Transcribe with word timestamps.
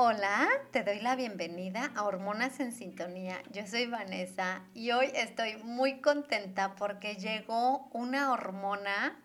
Hola, 0.00 0.46
te 0.70 0.84
doy 0.84 1.00
la 1.00 1.16
bienvenida 1.16 1.90
a 1.96 2.04
Hormonas 2.04 2.60
en 2.60 2.70
Sintonía. 2.70 3.42
Yo 3.50 3.66
soy 3.66 3.86
Vanessa 3.86 4.62
y 4.72 4.92
hoy 4.92 5.10
estoy 5.12 5.56
muy 5.56 6.00
contenta 6.00 6.76
porque 6.76 7.16
llegó 7.16 7.88
una 7.88 8.30
hormona 8.30 9.20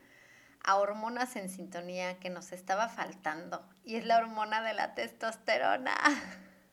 a 0.64 0.78
Hormonas 0.78 1.36
en 1.36 1.50
Sintonía 1.50 2.18
que 2.18 2.32
nos 2.32 2.52
estaba 2.52 2.90
faltando 2.90 3.64
y 3.84 3.98
es 3.98 4.06
la 4.08 4.18
hormona 4.18 4.64
de 4.64 4.74
la 4.74 4.96
testosterona. 4.96 5.96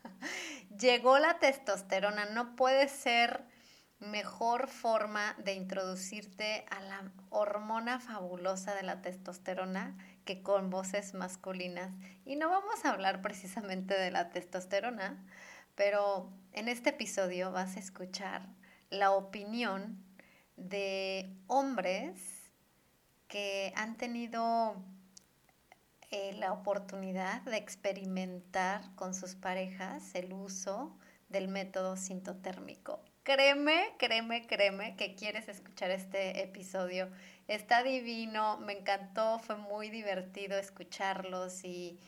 llegó 0.79 1.19
la 1.19 1.39
testosterona, 1.39 2.25
no 2.25 2.57
puede 2.57 2.89
ser 2.89 3.45
mejor 3.99 4.69
forma 4.69 5.37
de 5.45 5.53
introducirte 5.53 6.65
a 6.71 6.81
la 6.81 7.13
hormona 7.29 8.01
fabulosa 8.01 8.75
de 8.75 8.83
la 8.83 9.03
testosterona 9.03 9.95
que 10.25 10.43
con 10.43 10.71
voces 10.71 11.15
masculinas. 11.15 11.93
Y 12.25 12.37
no 12.37 12.51
vamos 12.51 12.85
a 12.85 12.91
hablar 12.91 13.23
precisamente 13.23 13.95
de 13.95 14.11
la 14.11 14.31
testosterona, 14.31 15.25
pero 15.75 16.31
en 16.53 16.69
este 16.69 16.91
episodio 16.91 17.53
vas 17.53 17.77
a 17.77 17.81
escuchar 17.81 18.49
la 18.91 19.13
opinión 19.13 20.05
de 20.57 21.35
hombres 21.47 22.51
que 23.29 23.73
han 23.77 23.97
tenido 23.97 24.77
eh, 26.11 26.33
la 26.35 26.53
oportunidad 26.53 27.43
de 27.43 27.57
experimentar 27.57 28.95
con 28.97 29.15
sus 29.15 29.37
parejas 29.37 30.15
el 30.15 30.33
uso 30.33 30.99
del 31.29 31.47
método 31.47 31.97
sintotérmico. 31.97 33.01
Créeme, 33.33 33.95
créeme, 33.97 34.45
créeme 34.49 34.97
que 34.97 35.15
quieres 35.15 35.49
escuchar 35.49 35.93
este 35.93 36.43
episodio. 36.43 37.09
Está 37.47 37.85
divino, 37.85 38.59
me 38.59 38.73
encantó, 38.73 39.39
fue 39.39 39.55
muy 39.55 39.89
divertido 39.89 40.59
escucharlos 40.59 41.63
y, 41.63 42.01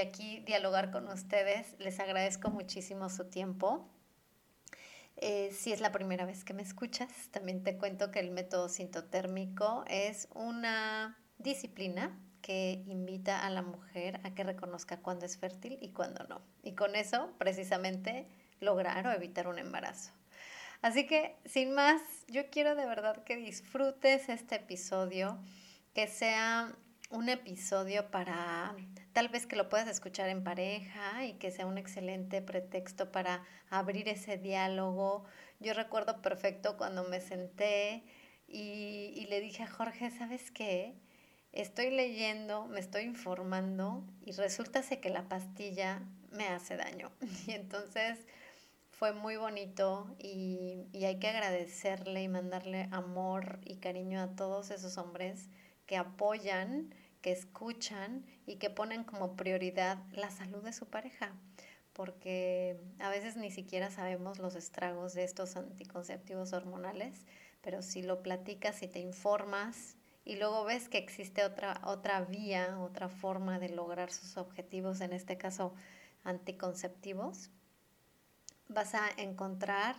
aquí 0.00 0.38
dialogar 0.46 0.92
con 0.92 1.08
ustedes. 1.08 1.74
Les 1.80 1.98
agradezco 1.98 2.50
muchísimo 2.50 3.08
su 3.08 3.24
tiempo. 3.24 3.88
Eh, 5.16 5.50
si 5.52 5.72
es 5.72 5.80
la 5.80 5.90
primera 5.90 6.24
vez 6.26 6.44
que 6.44 6.54
me 6.54 6.62
escuchas, 6.62 7.10
también 7.32 7.64
te 7.64 7.76
cuento 7.76 8.12
que 8.12 8.20
el 8.20 8.30
método 8.30 8.68
sintotérmico 8.68 9.82
es 9.88 10.28
una 10.32 11.18
disciplina 11.38 12.16
que 12.40 12.84
invita 12.86 13.44
a 13.44 13.50
la 13.50 13.62
mujer 13.62 14.20
a 14.22 14.32
que 14.32 14.44
reconozca 14.44 14.98
cuándo 14.98 15.26
es 15.26 15.38
fértil 15.38 15.76
y 15.80 15.90
cuándo 15.90 16.22
no. 16.28 16.40
Y 16.62 16.76
con 16.76 16.94
eso, 16.94 17.32
precisamente, 17.36 18.28
lograr 18.60 19.08
o 19.08 19.10
evitar 19.10 19.48
un 19.48 19.58
embarazo. 19.58 20.17
Así 20.82 21.06
que, 21.06 21.36
sin 21.44 21.72
más, 21.72 22.00
yo 22.28 22.50
quiero 22.50 22.74
de 22.76 22.86
verdad 22.86 23.24
que 23.24 23.36
disfrutes 23.36 24.28
este 24.28 24.56
episodio, 24.56 25.38
que 25.94 26.06
sea 26.06 26.72
un 27.10 27.28
episodio 27.28 28.10
para 28.10 28.76
tal 29.12 29.28
vez 29.28 29.46
que 29.46 29.56
lo 29.56 29.68
puedas 29.68 29.88
escuchar 29.88 30.28
en 30.28 30.44
pareja 30.44 31.24
y 31.24 31.34
que 31.34 31.50
sea 31.50 31.66
un 31.66 31.78
excelente 31.78 32.42
pretexto 32.42 33.10
para 33.10 33.42
abrir 33.70 34.08
ese 34.08 34.36
diálogo. 34.36 35.24
Yo 35.58 35.72
recuerdo 35.72 36.20
perfecto 36.22 36.76
cuando 36.76 37.04
me 37.04 37.20
senté 37.20 38.04
y, 38.46 39.12
y 39.16 39.26
le 39.28 39.40
dije 39.40 39.64
a 39.64 39.68
Jorge, 39.68 40.10
¿sabes 40.10 40.50
qué? 40.50 40.94
Estoy 41.52 41.90
leyendo, 41.90 42.66
me 42.66 42.78
estoy 42.78 43.02
informando 43.04 44.04
y 44.24 44.32
resulta 44.32 44.82
que 44.82 45.10
la 45.10 45.28
pastilla 45.28 46.02
me 46.30 46.46
hace 46.46 46.76
daño. 46.76 47.10
Y 47.46 47.52
entonces 47.52 48.18
fue 48.98 49.12
muy 49.12 49.36
bonito 49.36 50.12
y, 50.18 50.88
hay 50.92 51.20
que 51.20 51.28
agradecerle 51.28 52.24
y 52.24 52.28
mandarle 52.28 52.88
amor 52.90 53.60
y 53.64 53.76
cariño 53.76 54.20
a 54.20 54.34
todos 54.34 54.72
esos 54.72 54.98
hombres 54.98 55.50
que 55.86 55.96
apoyan, 55.96 56.92
que 57.22 57.30
escuchan 57.30 58.26
y 58.44 58.56
que 58.56 58.70
ponen 58.70 59.04
como 59.04 59.36
prioridad 59.36 59.98
la 60.10 60.30
salud 60.30 60.64
de 60.64 60.72
su 60.72 60.86
pareja, 60.86 61.32
porque 61.92 62.80
a 62.98 63.08
veces 63.08 63.36
ni 63.36 63.52
siquiera 63.52 63.92
sabemos 63.92 64.40
los 64.40 64.56
estragos 64.56 65.14
de 65.14 65.22
estos 65.22 65.56
anticonceptivos 65.56 66.52
hormonales, 66.52 67.24
pero 67.60 67.82
si 67.82 68.02
lo 68.02 68.20
platicas 68.20 68.82
y 68.82 68.88
te 68.88 68.98
informas 68.98 69.96
y 70.24 70.36
luego 70.36 70.64
ves 70.64 70.88
que 70.88 70.98
existe 70.98 71.44
otra, 71.44 71.80
otra 71.84 72.22
vía, 72.22 72.80
otra 72.80 73.08
forma 73.08 73.60
de 73.60 73.68
lograr 73.68 74.10
sus 74.10 74.36
objetivos, 74.36 75.00
en 75.00 75.12
este 75.12 75.38
caso 75.38 75.72
anticonceptivos, 76.24 77.50
vas 78.68 78.94
a 78.94 79.08
encontrar 79.16 79.96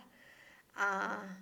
a, 0.74 1.36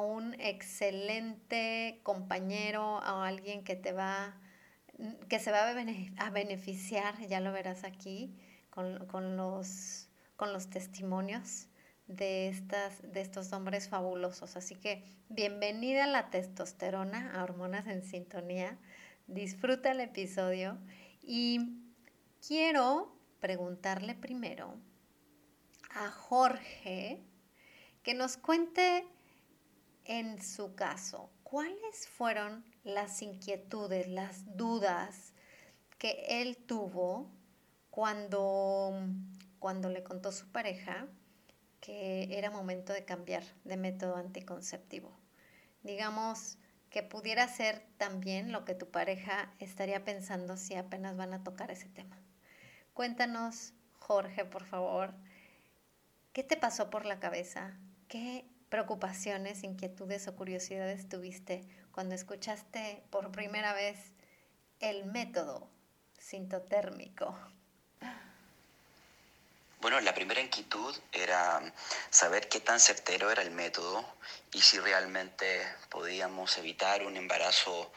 un 0.00 0.34
excelente 0.40 2.00
compañero, 2.02 3.02
a 3.02 3.26
alguien 3.26 3.64
que 3.64 3.76
te 3.76 3.92
va, 3.92 4.36
que 5.28 5.38
se 5.38 5.50
va 5.50 5.68
a 5.68 6.30
beneficiar, 6.30 7.18
ya 7.26 7.40
lo 7.40 7.52
verás 7.52 7.84
aquí, 7.84 8.34
con, 8.70 9.36
los, 9.36 10.08
con 10.36 10.52
los 10.52 10.70
testimonios 10.70 11.68
de, 12.06 12.48
estas, 12.48 13.02
de 13.12 13.20
estos 13.20 13.52
hombres 13.52 13.88
fabulosos. 13.88 14.56
Así 14.56 14.76
que 14.76 15.04
bienvenida 15.28 16.04
a 16.04 16.08
la 16.08 16.30
testosterona, 16.30 17.32
a 17.34 17.42
Hormonas 17.42 17.86
en 17.86 18.02
Sintonía. 18.02 18.78
Disfruta 19.26 19.90
el 19.90 20.00
episodio 20.00 20.78
y 21.20 21.82
quiero 22.46 23.16
preguntarle 23.40 24.14
primero 24.14 24.76
a 25.94 26.10
Jorge 26.10 27.22
que 28.02 28.14
nos 28.14 28.36
cuente 28.36 29.06
en 30.04 30.42
su 30.42 30.74
caso 30.74 31.30
cuáles 31.42 32.08
fueron 32.08 32.64
las 32.84 33.22
inquietudes, 33.22 34.08
las 34.08 34.56
dudas 34.56 35.32
que 35.98 36.24
él 36.28 36.56
tuvo 36.56 37.30
cuando, 37.90 38.92
cuando 39.58 39.88
le 39.88 40.02
contó 40.02 40.32
su 40.32 40.50
pareja 40.50 41.06
que 41.80 42.38
era 42.38 42.50
momento 42.50 42.92
de 42.92 43.04
cambiar 43.04 43.42
de 43.64 43.76
método 43.76 44.16
anticonceptivo. 44.16 45.12
Digamos 45.82 46.56
que 46.90 47.02
pudiera 47.02 47.48
ser 47.48 47.84
también 47.96 48.52
lo 48.52 48.64
que 48.64 48.74
tu 48.74 48.90
pareja 48.90 49.52
estaría 49.58 50.04
pensando 50.04 50.56
si 50.56 50.74
apenas 50.74 51.16
van 51.16 51.34
a 51.34 51.42
tocar 51.42 51.70
ese 51.70 51.88
tema. 51.88 52.16
Cuéntanos, 52.94 53.72
Jorge, 53.98 54.44
por 54.44 54.64
favor, 54.64 55.14
¿Qué 56.32 56.42
te 56.42 56.56
pasó 56.56 56.88
por 56.88 57.04
la 57.04 57.20
cabeza? 57.20 57.76
¿Qué 58.08 58.46
preocupaciones, 58.70 59.64
inquietudes 59.64 60.26
o 60.28 60.34
curiosidades 60.34 61.06
tuviste 61.06 61.62
cuando 61.90 62.14
escuchaste 62.14 63.02
por 63.10 63.30
primera 63.30 63.74
vez 63.74 63.98
el 64.80 65.04
método 65.04 65.68
sintotérmico? 66.18 67.38
Bueno, 69.82 70.00
la 70.00 70.14
primera 70.14 70.40
inquietud 70.40 70.96
era 71.12 71.60
saber 72.08 72.48
qué 72.48 72.60
tan 72.60 72.80
certero 72.80 73.30
era 73.30 73.42
el 73.42 73.50
método 73.50 74.02
y 74.54 74.62
si 74.62 74.78
realmente 74.78 75.60
podíamos 75.90 76.56
evitar 76.56 77.04
un 77.04 77.18
embarazo 77.18 77.92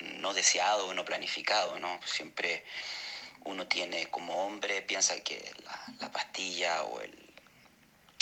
no 0.00 0.34
deseado 0.34 0.88
o 0.88 0.94
no 0.94 1.04
planificado, 1.04 1.78
¿no? 1.78 2.00
Siempre 2.04 2.64
uno 3.44 3.68
tiene 3.68 4.10
como 4.10 4.44
hombre, 4.44 4.82
piensa 4.82 5.20
que 5.20 5.54
la 6.00 6.10
pastilla 6.10 6.82
o 6.82 7.00
el, 7.00 7.29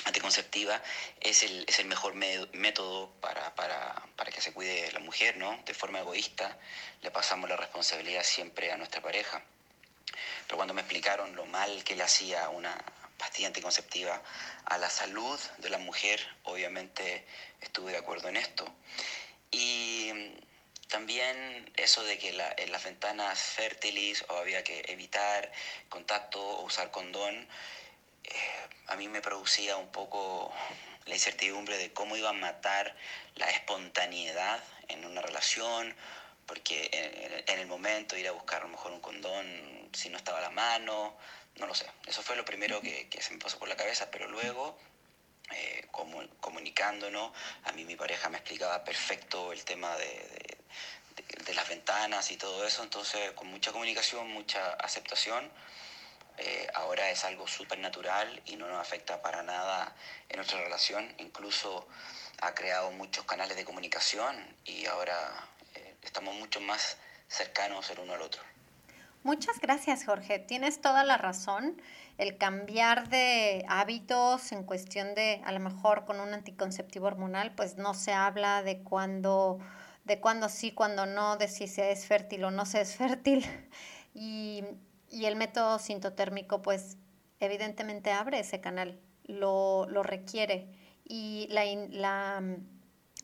anticonceptiva 0.04 0.82
es 1.20 1.42
el, 1.42 1.64
es 1.68 1.78
el 1.78 1.86
mejor 1.86 2.14
método 2.14 3.10
para, 3.20 3.54
para, 3.54 3.94
para, 4.16 4.30
que 4.30 4.40
se 4.40 4.52
cuide 4.52 4.90
la 4.92 5.00
mujer, 5.00 5.36
¿no? 5.36 5.60
De 5.64 5.74
forma 5.74 6.00
egoísta 6.00 6.58
le 7.02 7.10
pasamos 7.10 7.48
la 7.48 7.56
responsabilidad 7.56 8.22
siempre 8.22 8.72
a 8.72 8.76
nuestra 8.76 9.02
pareja. 9.02 9.42
Pero 10.46 10.56
cuando 10.56 10.74
me 10.74 10.80
explicaron 10.80 11.36
lo 11.36 11.46
mal 11.46 11.84
que 11.84 11.96
le 11.96 12.02
hacía 12.02 12.48
una 12.48 12.76
pastilla 13.18 13.48
anticonceptiva 13.48 14.22
a 14.64 14.78
la 14.78 14.88
salud 14.88 15.38
de 15.58 15.68
la 15.68 15.78
mujer, 15.78 16.26
obviamente 16.44 17.26
estuve 17.60 17.92
de 17.92 17.98
acuerdo 17.98 18.28
en 18.28 18.36
esto. 18.36 18.64
Y 19.50 20.32
también 20.88 21.70
eso 21.76 22.02
de 22.04 22.18
que 22.18 22.30
en 22.30 22.72
las 22.72 22.84
ventanas 22.84 23.38
fértiles 23.38 24.24
o 24.28 24.38
había 24.38 24.64
que 24.64 24.84
evitar 24.88 25.52
contacto 25.88 26.40
o 26.40 26.64
usar 26.64 26.90
condón, 26.90 27.46
eh, 28.28 28.68
a 28.88 28.96
mí 28.96 29.08
me 29.08 29.20
producía 29.20 29.76
un 29.76 29.90
poco 29.90 30.52
la 31.06 31.14
incertidumbre 31.14 31.78
de 31.78 31.92
cómo 31.92 32.16
iba 32.16 32.30
a 32.30 32.34
matar 32.34 32.94
la 33.34 33.48
espontaneidad 33.50 34.62
en 34.88 35.04
una 35.04 35.22
relación, 35.22 35.94
porque 36.46 36.90
en, 37.46 37.58
el 37.58 37.66
momento 37.66 38.16
ir 38.16 38.28
a 38.28 38.32
buscar 38.32 38.60
a 38.60 38.64
lo 38.64 38.70
mejor 38.70 38.92
un 38.92 39.00
condón 39.00 39.90
si 39.92 40.08
no 40.08 40.16
estaba 40.16 40.38
a 40.38 40.42
la 40.42 40.50
mano, 40.50 41.16
no 41.56 41.66
lo 41.66 41.74
sé. 41.74 41.86
Eso 42.06 42.22
fue 42.22 42.36
lo 42.36 42.44
primero 42.44 42.80
que, 42.80 43.08
se 43.20 43.32
me 43.32 43.38
pasó 43.38 43.58
por 43.58 43.68
la 43.68 43.76
cabeza, 43.76 44.10
pero 44.10 44.28
luego, 44.28 44.78
eh, 45.50 45.86
como, 45.90 46.26
comunicándonos, 46.40 47.32
a 47.64 47.72
mí 47.72 47.84
mi 47.84 47.96
pareja 47.96 48.28
me 48.28 48.38
explicaba 48.38 48.84
perfecto 48.84 49.52
el 49.52 49.64
tema 49.64 49.96
de, 49.96 50.58
de, 51.46 51.54
las 51.54 51.68
ventanas 51.68 52.30
y 52.30 52.36
todo 52.36 52.66
eso, 52.66 52.82
entonces 52.82 53.32
con 53.32 53.48
mucha 53.48 53.72
comunicación, 53.72 54.28
mucha 54.28 54.72
aceptación. 54.74 55.50
Eh, 56.38 56.68
ahora 56.74 57.10
es 57.10 57.24
algo 57.24 57.46
súper 57.46 57.78
natural 57.80 58.42
y 58.46 58.56
no 58.56 58.68
nos 58.68 58.80
afecta 58.80 59.20
para 59.20 59.42
nada 59.42 59.94
en 60.28 60.36
nuestra 60.36 60.60
relación. 60.62 61.12
Incluso 61.18 61.86
ha 62.40 62.54
creado 62.54 62.90
muchos 62.92 63.24
canales 63.24 63.56
de 63.56 63.64
comunicación 63.64 64.36
y 64.64 64.86
ahora 64.86 65.16
eh, 65.74 65.96
estamos 66.02 66.34
mucho 66.36 66.60
más 66.60 66.96
cercanos 67.26 67.90
el 67.90 67.98
uno 68.00 68.14
al 68.14 68.22
otro. 68.22 68.42
Muchas 69.24 69.60
gracias, 69.60 70.04
Jorge. 70.04 70.38
Tienes 70.38 70.80
toda 70.80 71.02
la 71.04 71.18
razón. 71.18 71.82
El 72.18 72.38
cambiar 72.38 73.08
de 73.08 73.64
hábitos 73.68 74.52
en 74.52 74.62
cuestión 74.64 75.14
de, 75.14 75.42
a 75.44 75.52
lo 75.52 75.60
mejor 75.60 76.04
con 76.04 76.20
un 76.20 76.34
anticonceptivo 76.34 77.06
hormonal, 77.06 77.52
pues 77.54 77.76
no 77.76 77.94
se 77.94 78.12
habla 78.12 78.62
de 78.62 78.78
cuándo, 78.78 79.58
de 80.04 80.20
cuándo 80.20 80.48
sí, 80.48 80.72
cuándo 80.72 81.04
no, 81.06 81.36
de 81.36 81.48
si 81.48 81.66
se 81.66 81.90
es 81.90 82.06
fértil 82.06 82.44
o 82.44 82.50
no 82.50 82.64
se 82.64 82.80
es 82.80 82.96
fértil. 82.96 83.44
Y, 84.14 84.64
y 85.10 85.26
el 85.26 85.36
método 85.36 85.78
sintotérmico, 85.78 86.62
pues 86.62 86.96
evidentemente 87.40 88.12
abre 88.12 88.40
ese 88.40 88.60
canal, 88.60 89.00
lo, 89.24 89.86
lo 89.88 90.02
requiere. 90.02 90.68
Y 91.04 91.48
la, 91.50 91.64
la, 91.90 92.42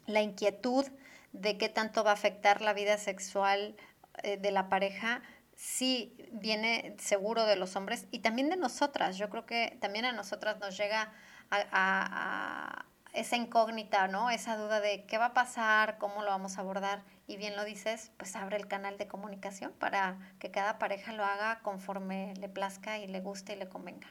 la 0.07 0.23
inquietud 0.23 0.87
de 1.33 1.59
qué 1.59 1.69
tanto 1.69 2.05
va 2.05 2.11
a 2.11 2.15
afectar 2.15 2.61
la 2.61 2.73
vida 2.73 2.97
sexual 2.97 3.77
eh, 4.23 4.37
de 4.37 4.53
la 4.53 4.69
pareja, 4.69 5.23
sí 5.57 6.17
viene 6.33 6.97
seguro 6.99 7.45
de 7.45 7.57
los 7.57 7.77
hombres 7.77 8.07
y 8.11 8.21
también 8.21 8.49
de 8.49 8.57
nosotras. 8.57 9.19
Yo 9.19 9.29
creo 9.31 9.45
que 9.45 9.77
también 9.81 10.05
a 10.05 10.13
nosotras 10.13 10.59
nos 10.61 10.77
llega 10.77 11.13
a, 11.51 12.87
esa 13.14 13.37
incógnita, 13.37 14.08
¿no? 14.08 14.31
Esa 14.31 14.56
duda 14.56 14.81
de 14.81 15.05
qué 15.06 15.19
va 15.19 15.26
a 15.26 15.34
pasar, 15.34 15.99
cómo 15.99 16.22
lo 16.22 16.31
vamos 16.31 16.58
a 16.58 16.61
abordar. 16.61 17.02
Y 17.26 17.37
bien 17.37 17.56
lo 17.56 17.64
dices, 17.64 18.11
pues 18.16 18.37
abre 18.37 18.56
el 18.56 18.69
canal 18.69 18.99
de 18.99 19.06
comunicación 19.06 19.72
para 19.72 20.19
que 20.38 20.50
cada 20.50 20.78
pareja 20.78 21.12
lo 21.12 21.25
haga 21.25 21.61
conforme 21.61 22.34
le 22.37 22.49
plazca 22.49 22.99
y 22.99 23.06
le 23.06 23.20
guste 23.20 23.55
y 23.55 23.56
le 23.56 23.69
convenga. 23.69 24.08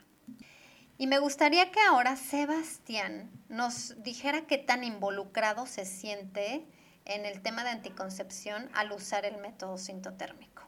Y 0.97 1.07
me 1.07 1.19
gustaría 1.19 1.71
que 1.71 1.81
ahora 1.81 2.15
Sebastián 2.15 3.29
nos 3.49 4.01
dijera 4.03 4.47
qué 4.47 4.57
tan 4.57 4.83
involucrado 4.83 5.65
se 5.65 5.85
siente 5.85 6.65
en 7.05 7.25
el 7.25 7.41
tema 7.41 7.63
de 7.63 7.71
anticoncepción 7.71 8.69
al 8.73 8.91
usar 8.91 9.25
el 9.25 9.37
método 9.37 9.77
sintotérmico. 9.77 10.63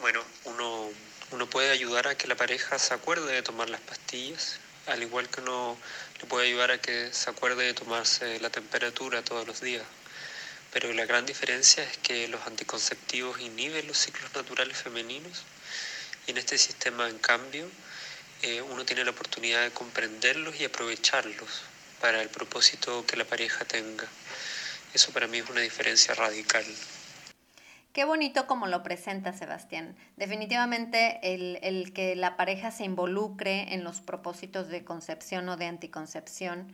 Bueno, 0.00 0.20
uno, 0.44 0.88
uno 1.30 1.46
puede 1.46 1.70
ayudar 1.70 2.08
a 2.08 2.14
que 2.16 2.26
la 2.26 2.34
pareja 2.34 2.78
se 2.78 2.94
acuerde 2.94 3.32
de 3.32 3.42
tomar 3.42 3.68
las 3.68 3.80
pastillas, 3.82 4.58
al 4.90 5.02
igual 5.02 5.28
que 5.28 5.40
uno 5.40 5.78
le 6.20 6.26
puede 6.26 6.48
ayudar 6.48 6.72
a 6.72 6.80
que 6.80 7.12
se 7.12 7.30
acuerde 7.30 7.64
de 7.64 7.74
tomarse 7.74 8.40
la 8.40 8.50
temperatura 8.50 9.22
todos 9.22 9.46
los 9.46 9.60
días. 9.60 9.84
Pero 10.72 10.92
la 10.92 11.06
gran 11.06 11.26
diferencia 11.26 11.82
es 11.82 11.96
que 11.98 12.28
los 12.28 12.46
anticonceptivos 12.46 13.40
inhiben 13.40 13.86
los 13.86 13.98
ciclos 13.98 14.34
naturales 14.34 14.76
femeninos 14.76 15.44
y 16.26 16.32
en 16.32 16.38
este 16.38 16.58
sistema, 16.58 17.08
en 17.08 17.18
cambio, 17.18 17.68
eh, 18.42 18.62
uno 18.62 18.84
tiene 18.84 19.04
la 19.04 19.10
oportunidad 19.10 19.62
de 19.62 19.70
comprenderlos 19.70 20.60
y 20.60 20.64
aprovecharlos 20.64 21.62
para 22.00 22.22
el 22.22 22.28
propósito 22.28 23.04
que 23.06 23.16
la 23.16 23.24
pareja 23.24 23.64
tenga. 23.64 24.06
Eso 24.94 25.12
para 25.12 25.26
mí 25.26 25.38
es 25.38 25.48
una 25.48 25.60
diferencia 25.60 26.14
radical. 26.14 26.64
Qué 27.92 28.04
bonito 28.04 28.46
como 28.46 28.68
lo 28.68 28.84
presenta 28.84 29.32
Sebastián. 29.32 29.96
Definitivamente 30.16 31.18
el, 31.34 31.92
que 31.92 32.14
la 32.14 32.36
pareja 32.36 32.70
se 32.70 32.84
involucre 32.84 33.74
en 33.74 33.82
los 33.82 34.00
propósitos 34.00 34.68
de 34.68 34.84
concepción 34.84 35.48
o 35.48 35.56
de 35.56 35.66
anticoncepción 35.66 36.72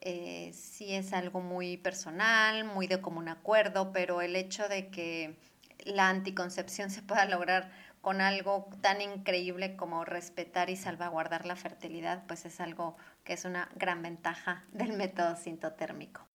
eh, 0.00 0.50
sí 0.52 0.92
es 0.92 1.12
algo 1.12 1.40
muy 1.40 1.76
personal, 1.76 2.64
muy 2.64 2.88
de 2.88 3.00
común 3.00 3.28
acuerdo, 3.28 3.92
pero 3.92 4.20
el 4.20 4.34
hecho 4.34 4.68
de 4.68 4.88
que 4.88 5.36
la 5.84 6.08
anticoncepción 6.08 6.90
se 6.90 7.02
pueda 7.02 7.26
lograr 7.26 7.70
con 8.00 8.20
algo 8.20 8.68
tan 8.80 9.00
increíble 9.00 9.76
como 9.76 10.04
respetar 10.04 10.68
y 10.68 10.76
salvaguardar 10.76 11.46
la 11.46 11.56
fertilidad, 11.56 12.24
pues 12.26 12.44
es 12.44 12.60
algo 12.60 12.96
que 13.22 13.34
es 13.34 13.44
una 13.44 13.68
gran 13.76 14.02
ventaja 14.02 14.64
del 14.72 14.92
método 14.94 15.36
sintotérmico. 15.36 16.26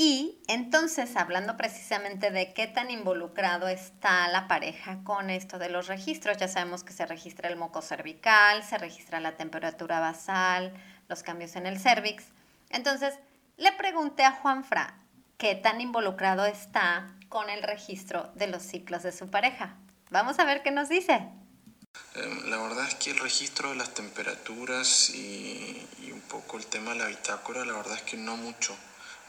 Y 0.00 0.38
entonces, 0.46 1.16
hablando 1.16 1.56
precisamente 1.56 2.30
de 2.30 2.52
qué 2.54 2.68
tan 2.68 2.88
involucrado 2.88 3.66
está 3.66 4.28
la 4.28 4.46
pareja 4.46 5.02
con 5.02 5.28
esto 5.28 5.58
de 5.58 5.70
los 5.70 5.88
registros, 5.88 6.36
ya 6.36 6.46
sabemos 6.46 6.84
que 6.84 6.92
se 6.92 7.04
registra 7.04 7.48
el 7.48 7.56
moco 7.56 7.82
cervical, 7.82 8.62
se 8.62 8.78
registra 8.78 9.18
la 9.18 9.36
temperatura 9.36 9.98
basal, 9.98 10.72
los 11.08 11.24
cambios 11.24 11.56
en 11.56 11.66
el 11.66 11.80
cervix. 11.80 12.26
Entonces, 12.70 13.14
le 13.56 13.72
pregunté 13.72 14.22
a 14.22 14.30
Juanfra 14.30 14.94
qué 15.36 15.56
tan 15.56 15.80
involucrado 15.80 16.46
está 16.46 17.12
con 17.28 17.50
el 17.50 17.64
registro 17.64 18.30
de 18.36 18.46
los 18.46 18.62
ciclos 18.62 19.02
de 19.02 19.10
su 19.10 19.28
pareja. 19.28 19.74
Vamos 20.10 20.38
a 20.38 20.44
ver 20.44 20.62
qué 20.62 20.70
nos 20.70 20.88
dice. 20.88 21.28
Em, 22.14 22.48
la 22.48 22.58
verdad 22.58 22.86
es 22.86 22.94
que 22.94 23.10
el 23.10 23.18
registro 23.18 23.70
de 23.70 23.74
las 23.74 23.94
temperaturas 23.94 25.10
y, 25.10 25.84
y 26.04 26.12
un 26.12 26.20
poco 26.20 26.56
el 26.56 26.66
tema 26.66 26.92
de 26.92 27.00
la 27.00 27.06
bitácora, 27.06 27.64
la 27.64 27.72
verdad 27.72 27.96
es 27.96 28.02
que 28.02 28.16
no 28.16 28.36
mucho 28.36 28.76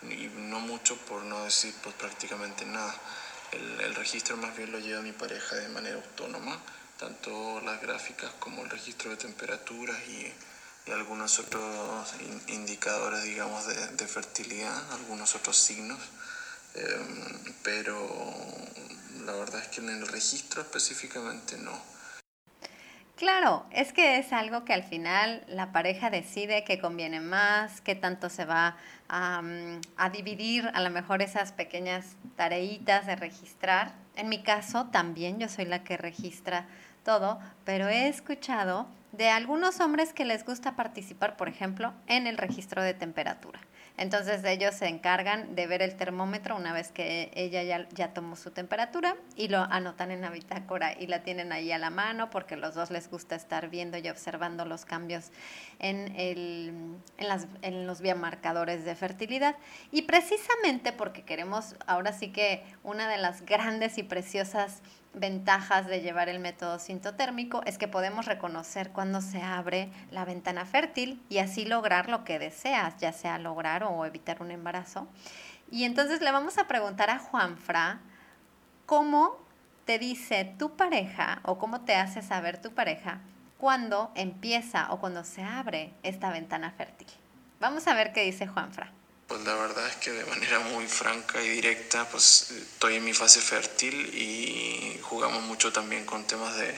y 0.04 0.30
no 0.36 0.60
mucho 0.60 0.96
por 0.98 1.24
no 1.24 1.44
decir 1.44 1.74
pues 1.84 1.96
prácticamente 1.96 2.66
nada. 2.66 2.96
El, 3.51 3.96
registro 3.96 4.38
más 4.38 4.56
bien 4.56 4.72
lo 4.72 4.80
lleva 4.80 5.01
mi 5.01 5.12
pareja 5.12 5.56
de 5.56 5.68
manera 5.69 5.96
autónoma, 5.96 6.60
tanto 6.98 7.60
las 7.62 7.81
gráficas 7.81 8.31
como 8.40 8.63
el 8.63 8.69
registro 8.69 9.12
de 9.12 9.18
temperaturas 9.18 9.98
y, 10.07 10.31
algunos 10.92 11.38
otros 11.38 12.10
indicadores, 12.48 13.22
digamos, 13.24 13.68
de, 13.68 14.08
fertilidad, 14.08 14.91
algunos 14.94 15.36
otros 15.36 15.56
signos. 15.56 16.00
Em, 16.74 17.53
pero 17.62 17.96
la 19.24 19.34
verdad 19.34 19.62
es 19.62 19.68
que 19.68 19.82
en 19.82 19.89
el 19.89 20.08
registro 20.08 20.63
específicamente 20.63 21.58
no. 21.58 21.79
Claro, 23.20 23.66
es 23.72 23.92
que 23.92 24.18
es 24.18 24.32
algo 24.32 24.64
que 24.64 24.72
al 24.72 24.84
final 24.84 25.44
la 25.50 25.74
pareja 25.74 26.10
decide 26.10 26.64
que 26.64 26.80
conviene 26.80 27.20
más, 27.20 27.82
qué 27.82 27.94
tanto 27.94 28.30
se 28.30 28.46
va 28.46 28.78
a, 29.10 29.42
dividir 30.14 30.72
a 30.74 30.80
lo 30.80 30.90
mejor 30.90 31.22
esas 31.22 31.52
pequeñas 31.52 32.16
tareitas 32.38 33.08
de 33.08 33.18
registrar. 33.18 33.92
En 34.16 34.30
mi 34.30 34.42
caso 34.42 34.86
también 34.86 35.38
yo 35.38 35.50
soy 35.50 35.66
la 35.66 35.84
que 35.84 35.98
registra 35.98 36.66
todo, 37.04 37.42
pero 37.66 37.90
he 37.90 38.08
escuchado 38.08 38.88
de 39.12 39.30
algunos 39.30 39.80
hombres 39.80 40.13
que 40.13 40.25
les 40.25 40.46
gusta 40.46 40.75
participar, 40.75 41.36
por 41.36 41.50
ejemplo, 41.50 41.94
en 42.08 42.28
el 42.28 42.38
registro 42.38 42.84
de 42.84 42.94
temperatura. 42.94 43.60
Entonces 44.00 44.42
ellos 44.46 44.75
se 44.75 44.88
encargan 44.88 45.56
de 45.56 45.68
ver 45.68 45.82
el 45.82 45.98
termómetro 45.98 46.56
una 46.56 46.72
vez 46.72 46.89
que 46.89 47.32
ella 47.34 47.63
ya, 47.63 47.86
ya, 47.89 48.13
tomó 48.13 48.38
su 48.38 48.50
temperatura 48.50 49.18
y 49.36 49.50
lo 49.50 49.58
anotan 49.60 50.12
en 50.12 50.22
la 50.22 50.30
bitácora 50.30 50.98
y 50.98 51.08
la 51.08 51.22
tienen 51.24 51.51
ahí 51.51 51.74
a 51.74 51.78
la 51.78 51.89
mano 51.89 52.30
porque 52.30 52.56
los 52.56 52.75
dos 52.75 52.92
les 52.92 53.10
gusta 53.10 53.36
estar 53.36 53.70
viendo 53.70 53.98
y 53.98 54.08
observando 54.08 54.63
los 54.63 54.86
cambios 54.86 55.32
en, 55.80 56.16
el, 56.16 56.98
en, 57.18 57.28
las, 57.28 57.48
en 57.62 57.88
los 57.88 58.00
biomarcadores 58.00 58.86
de 58.86 58.96
fertilidad. 58.96 59.58
Y 59.92 60.04
precisamente 60.04 60.94
porque 60.94 61.24
queremos, 61.24 61.75
ahora 61.86 62.13
sí 62.13 62.32
que 62.32 62.63
una 62.84 63.10
de 63.10 63.18
las 63.18 63.42
grandes 63.42 63.98
y 63.98 64.04
preciosas 64.04 64.82
ventajas 65.13 65.88
de 65.88 66.01
llevar 66.01 66.30
el 66.30 66.39
método 66.39 66.80
sintotérmico 66.80 67.62
es 67.66 67.78
que 67.78 67.88
podemos 67.88 68.25
reconocer 68.25 68.92
cuando 68.92 69.22
se 69.22 69.42
abre 69.42 69.92
la 70.12 70.25
ventana 70.25 70.66
fértil 70.66 71.22
y 71.30 71.39
así 71.39 71.66
lograr 71.66 72.10
lo 72.10 72.24
que 72.24 72.39
deseas, 72.39 72.98
ya 72.98 73.12
sea 73.12 73.39
lograr 73.39 73.84
o 73.84 74.06
evitar 74.06 74.42
un 74.42 74.51
embarazo. 74.51 75.08
Y 75.72 75.84
entonces 75.84 76.22
le 76.22 76.32
vamos 76.32 76.58
a 76.58 76.68
preguntar 76.68 77.10
a 77.10 77.20
Juanfra 77.20 78.00
cómo 78.86 79.38
te 79.86 80.00
dice 80.00 80.56
tu 80.58 80.75
pareja 80.75 81.42
o 81.44 81.58
cómo 81.58 81.82
te 81.82 81.96
hace 81.96 82.22
saber 82.22 82.62
tu 82.62 82.74
pareja 82.74 83.22
cuando 83.58 84.12
empieza 84.16 84.92
o 84.92 85.00
cuando 85.00 85.24
se 85.24 85.44
abre 85.44 85.94
esta 86.04 86.32
ventana 86.32 86.72
fértil. 86.72 87.08
Vamos 87.60 87.88
a 87.88 87.94
ver 87.94 88.13
qué 88.13 88.24
dice 88.24 88.48
Juanfra. 88.48 88.92
La 89.50 89.56
verdad 89.56 89.88
es 89.88 89.96
que 89.96 90.12
de 90.12 90.25
manera 90.25 90.60
muy 90.60 90.86
franca 90.86 91.41
y 91.41 91.50
directa, 91.50 92.08
pues 92.08 92.51
estoy 92.51 92.98
en 92.98 93.03
mi 93.03 93.15
fase 93.15 93.41
fértil 93.41 93.96
y 94.13 95.00
jugamos 95.01 95.41
mucho 95.41 95.74
también 95.74 96.06
con 96.06 96.27
temas 96.27 96.56
de, 96.56 96.70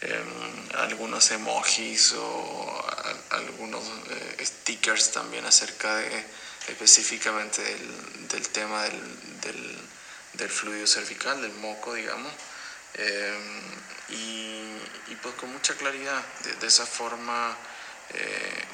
em, 0.00 0.68
algunos 0.76 1.30
emojis 1.32 2.14
o 2.14 2.86
algunos 3.28 3.82
eh, 4.08 4.46
stickers 4.46 5.12
también 5.12 5.44
acerca 5.44 5.94
de 5.96 6.24
específicamente 6.68 7.60
del, 7.62 8.48
tema 8.48 8.84
del, 8.84 9.78
del, 10.32 10.48
fluido 10.48 10.86
cervical, 10.86 11.42
del 11.42 11.52
moco, 11.52 11.92
digamos. 11.92 12.32
Em, 12.94 13.60
y, 14.08 15.14
pues 15.20 15.34
con 15.34 15.52
mucha 15.52 15.74
claridad, 15.74 16.24
de, 16.60 16.66
esa 16.66 16.86
forma, 16.86 17.54
eh, 18.14 18.64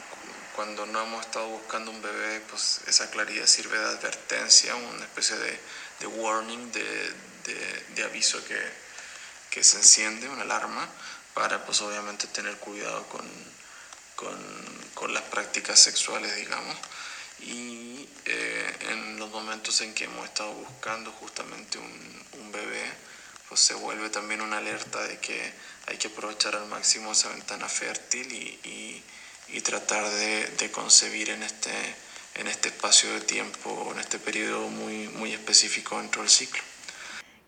cuando 0.54 0.87
no 0.87 1.02
hemos 1.02 1.25
estado 1.25 1.49
buscando 1.49 1.90
un 1.90 2.02
bebé, 2.02 2.40
pues 2.49 2.80
esa 2.87 3.11
claridad 3.11 3.47
sirve 3.47 3.78
de 3.78 3.85
advertencia, 3.87 4.75
una 4.75 5.04
especie 5.04 5.37
de, 5.37 5.61
de 6.00 6.06
warning, 6.06 6.73
de, 6.73 7.14
de, 7.94 8.04
aviso 8.04 8.44
que, 8.44 8.59
que, 9.50 9.64
se 9.64 9.78
enciende, 9.78 10.28
una 10.28 10.42
alarma, 10.42 10.88
para 11.35 11.64
pues 11.64 11.80
obviamente 11.80 12.26
tener 12.26 12.56
cuidado 12.59 13.06
con, 13.09 13.26
con, 14.16 14.38
con 14.94 15.14
las 15.14 15.23
prácticas 15.25 15.78
sexuales, 15.78 16.35
digamos. 16.37 16.76
Y 17.40 18.09
eh, 18.26 18.76
en 18.90 19.18
los 19.18 19.30
momentos 19.30 19.80
en 19.80 19.94
que 19.94 20.04
hemos 20.04 20.25
estado 20.26 20.52
buscando 20.52 21.11
justamente 21.12 21.78
un, 21.78 22.25
un 22.40 22.52
bebé, 22.52 22.92
pues 23.49 23.61
se 23.61 23.75
vuelve 23.75 24.09
también 24.11 24.40
una 24.40 24.59
alerta 24.59 25.02
de 25.02 25.18
que 25.18 25.52
hay 25.87 25.99
que 25.99 26.09
aprovechar 26.09 26.56
al 26.56 26.66
máximo 26.66 27.12
esa 27.12 27.28
ventana 27.28 27.68
fértil 27.68 28.32
y, 28.32 28.68
y, 28.68 29.02
tratar 29.61 30.09
de, 30.11 30.47
de, 30.59 30.71
concebir 30.71 31.30
en 31.30 31.42
este, 31.42 31.71
en 32.35 32.49
este 32.49 32.68
espacio 32.68 33.12
de 33.12 33.21
tiempo, 33.21 33.90
en 33.92 34.00
este 34.00 34.18
periodo 34.18 34.68
muy, 34.68 35.09
muy 35.09 35.32
específico 35.32 35.99
dentro 35.99 36.23
del 36.23 36.30
ciclo. 36.30 36.71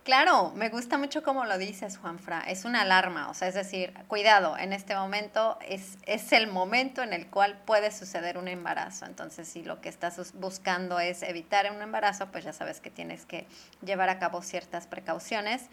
Claro, 0.05 0.53
me 0.55 0.69
gusta 0.69 0.99
mucho 0.99 1.23
como 1.23 1.47
lo 1.47 1.57
dices, 1.57 1.97
Juanfra. 1.97 2.41
Es 2.41 2.67
una 2.67 2.83
alarma, 2.83 3.31
o 3.31 3.35
sea, 3.35 3.49
es 3.49 3.55
decir, 3.55 3.95
cuidado, 4.07 4.55
en 4.59 4.75
este 4.75 4.95
momento 4.95 5.59
es, 5.67 5.97
es 6.05 6.31
el 6.33 6.47
momento 6.47 7.03
en 7.03 7.15
el 7.15 7.27
cual 7.29 7.59
puede 7.65 7.91
suceder 7.91 8.37
un 8.37 8.47
embarazo. 8.47 9.07
Entonces, 9.07 9.49
si 9.49 9.63
lo 9.63 9.81
que 9.81 9.89
estás 9.89 10.35
buscando 10.35 11.01
es 11.01 11.23
evitar 11.23 11.73
un 11.75 11.81
embarazo, 11.81 12.31
pues 12.31 12.45
ya 12.45 12.53
sabes 12.53 12.83
que 12.83 12.91
tienes 12.91 13.25
que 13.25 13.47
llevar 13.83 14.11
a 14.11 14.19
cabo 14.19 14.43
ciertas 14.43 14.87
precauciones. 14.87 15.71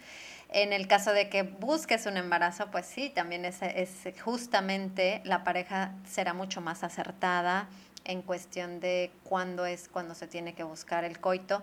En 0.48 0.72
el 0.72 0.88
caso 0.88 1.12
de 1.12 1.28
que 1.28 1.42
busques 1.42 2.06
un 2.06 2.16
embarazo, 2.16 2.70
pues 2.70 2.86
sí, 2.86 3.10
también 3.10 3.44
es, 3.44 3.60
es 3.60 3.90
justamente 4.24 5.20
la 5.26 5.44
pareja 5.44 5.92
será 6.08 6.32
mucho 6.32 6.62
más 6.62 6.84
acertada 6.84 7.68
en 8.04 8.22
cuestión 8.22 8.80
de 8.80 9.12
cuándo 9.24 9.66
es 9.66 9.90
cuando 9.90 10.14
se 10.14 10.26
tiene 10.26 10.54
que 10.54 10.62
buscar 10.62 11.04
el 11.04 11.20
coito. 11.20 11.62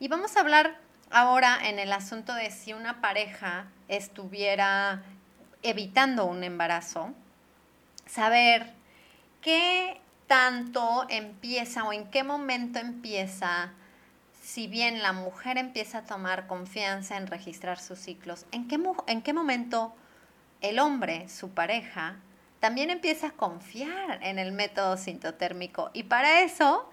Y 0.00 0.08
vamos 0.08 0.36
a 0.36 0.40
hablar 0.40 0.89
Ahora, 1.12 1.58
en 1.64 1.80
el 1.80 1.92
asunto 1.92 2.34
de 2.34 2.52
si 2.52 2.72
una 2.72 3.00
pareja 3.00 3.66
estuviera 3.88 5.02
evitando 5.62 6.24
un 6.24 6.44
embarazo, 6.44 7.12
saber 8.06 8.72
qué 9.42 10.00
tanto 10.28 11.06
empieza 11.08 11.82
o 11.82 11.92
en 11.92 12.08
qué 12.10 12.22
momento 12.22 12.78
empieza, 12.78 13.72
si 14.40 14.68
bien 14.68 15.02
la 15.02 15.12
mujer 15.12 15.58
empieza 15.58 15.98
a 15.98 16.04
tomar 16.04 16.46
confianza 16.46 17.16
en 17.16 17.26
registrar 17.26 17.80
sus 17.80 17.98
ciclos, 17.98 18.46
en 18.52 18.68
qué, 18.68 18.78
en 19.08 19.22
qué 19.22 19.32
momento 19.32 19.92
el 20.60 20.78
hombre, 20.78 21.28
su 21.28 21.50
pareja, 21.50 22.18
también 22.60 22.88
empieza 22.88 23.28
a 23.28 23.32
confiar 23.32 24.22
en 24.22 24.38
el 24.38 24.52
método 24.52 24.96
sintotérmico. 24.96 25.90
Y 25.92 26.04
para 26.04 26.42
eso 26.42 26.88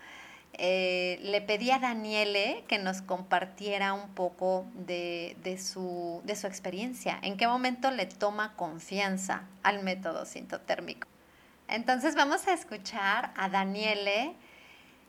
eh, 0.53 1.19
le 1.21 1.41
pedí 1.41 1.69
a 1.69 1.79
Daniele 1.79 2.63
que 2.67 2.79
nos 2.79 3.01
compartiera 3.01 3.93
un 3.93 4.13
poco 4.15 4.65
de, 4.73 5.35
su, 5.61 6.21
de 6.25 6.35
su 6.35 6.47
experiencia, 6.47 7.19
en 7.21 7.37
qué 7.37 7.47
momento 7.47 7.91
le 7.91 8.07
toma 8.07 8.55
confianza 8.55 9.43
al 9.61 9.83
método 9.83 10.25
sintotérmico. 10.25 11.07
Entonces 11.67 12.15
vamos 12.15 12.47
a 12.47 12.53
escuchar 12.53 13.33
a 13.35 13.49
Daniele 13.49 14.33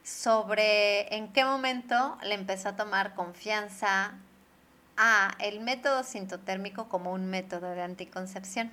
sobre 0.04 1.14
en 1.14 1.33
qué 1.33 1.45
momento 1.45 2.18
le 2.23 2.35
empezó 2.35 2.71
a 2.71 2.76
tomar 2.76 3.14
confianza 3.14 4.14
a 4.97 5.35
el 5.38 5.61
método 5.61 6.02
sintotérmico 6.02 6.88
como 6.88 7.12
un 7.12 7.26
método 7.26 7.71
de 7.71 7.83
anticoncepción. 7.83 8.71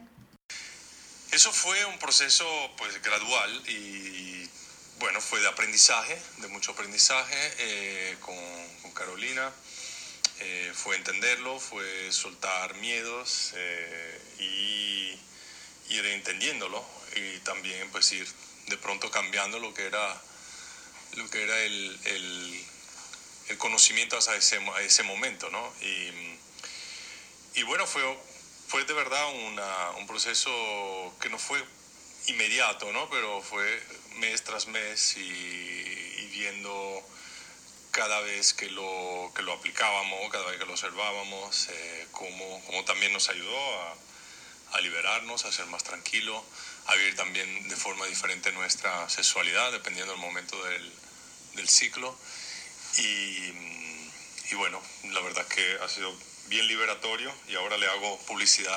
Eso 1.32 1.52
fue 1.52 1.86
un 1.86 2.00
proceso 2.00 2.46
pues 2.78 3.02
gradual 3.02 3.62
y 3.68 4.35
bueno, 5.00 5.20
fue 5.20 5.40
de 5.40 5.48
aprendizaje, 5.48 6.20
de 6.38 6.48
mucho 6.48 6.72
aprendizaje 6.72 7.54
eh, 7.60 8.18
con, 8.22 8.36
Carolina. 8.94 9.52
Eh, 10.40 10.72
fue 10.74 10.96
entenderlo, 10.96 11.60
fue 11.60 12.12
soltar 12.14 12.76
miedos 12.76 13.52
eh, 13.56 14.22
y 14.40 15.96
ir 15.96 16.06
entendiéndolo 16.06 16.84
y 17.16 17.40
también 17.40 17.90
pues 17.92 18.12
ir 18.14 18.26
de 18.68 18.78
pronto 18.78 19.12
cambiando 19.12 19.60
lo 19.60 19.74
que 19.74 19.86
era, 19.86 20.22
lo 21.18 21.30
que 21.30 21.44
era 21.44 21.60
el, 21.60 22.00
el, 23.50 23.58
conocimiento 23.58 24.18
hasta 24.18 24.36
ese, 24.36 24.58
a 24.58 24.82
ese 24.82 25.04
momento, 25.04 25.50
¿no? 25.50 25.74
Y, 25.82 27.60
y 27.60 27.64
bueno, 27.64 27.86
fue, 27.86 28.02
fue 28.68 28.86
de 28.86 28.94
verdad 28.94 29.26
un 29.98 30.08
proceso 30.08 30.50
que 31.20 31.30
no 31.30 31.38
fue 31.38 31.62
inmediato, 32.28 32.92
¿no? 32.94 33.10
Pero 33.10 33.42
fue 33.42 33.84
mes 34.18 34.44
tras 34.44 34.68
mes 34.68 35.18
y, 35.18 36.30
viendo 36.32 37.02
cada 37.92 38.20
vez 38.22 38.54
que 38.54 38.70
lo, 38.70 39.32
que 39.36 39.42
lo 39.42 39.54
aplicábamos, 39.54 40.30
cada 40.32 40.46
vez 40.48 40.60
que 40.60 40.66
lo 40.66 40.74
observábamos, 40.74 41.70
eh, 41.70 42.08
cómo, 42.12 42.62
también 42.86 43.14
nos 43.14 43.30
ayudó 43.30 43.58
a, 44.74 44.82
liberarnos, 44.82 45.46
a 45.46 45.52
ser 45.54 45.66
más 45.68 45.86
tranquilos, 45.86 46.44
a 46.88 46.96
vivir 46.96 47.16
también 47.16 47.70
de 47.70 47.76
forma 47.78 48.06
diferente 48.08 48.52
nuestra 48.52 49.10
sexualidad, 49.10 49.72
dependiendo 49.72 50.12
del 50.12 50.22
momento 50.22 50.62
del, 50.66 50.94
del 51.56 51.70
ciclo. 51.70 52.14
Y, 52.98 53.54
bueno, 54.56 54.82
la 55.12 55.22
verdad 55.22 55.46
es 55.50 55.56
que 55.56 55.78
ha 55.82 55.88
sido 55.88 56.14
bien 56.48 56.68
liberatorio 56.68 57.34
y 57.48 57.56
ahora 57.56 57.78
le 57.78 57.88
hago 57.88 58.20
publicidad 58.28 58.74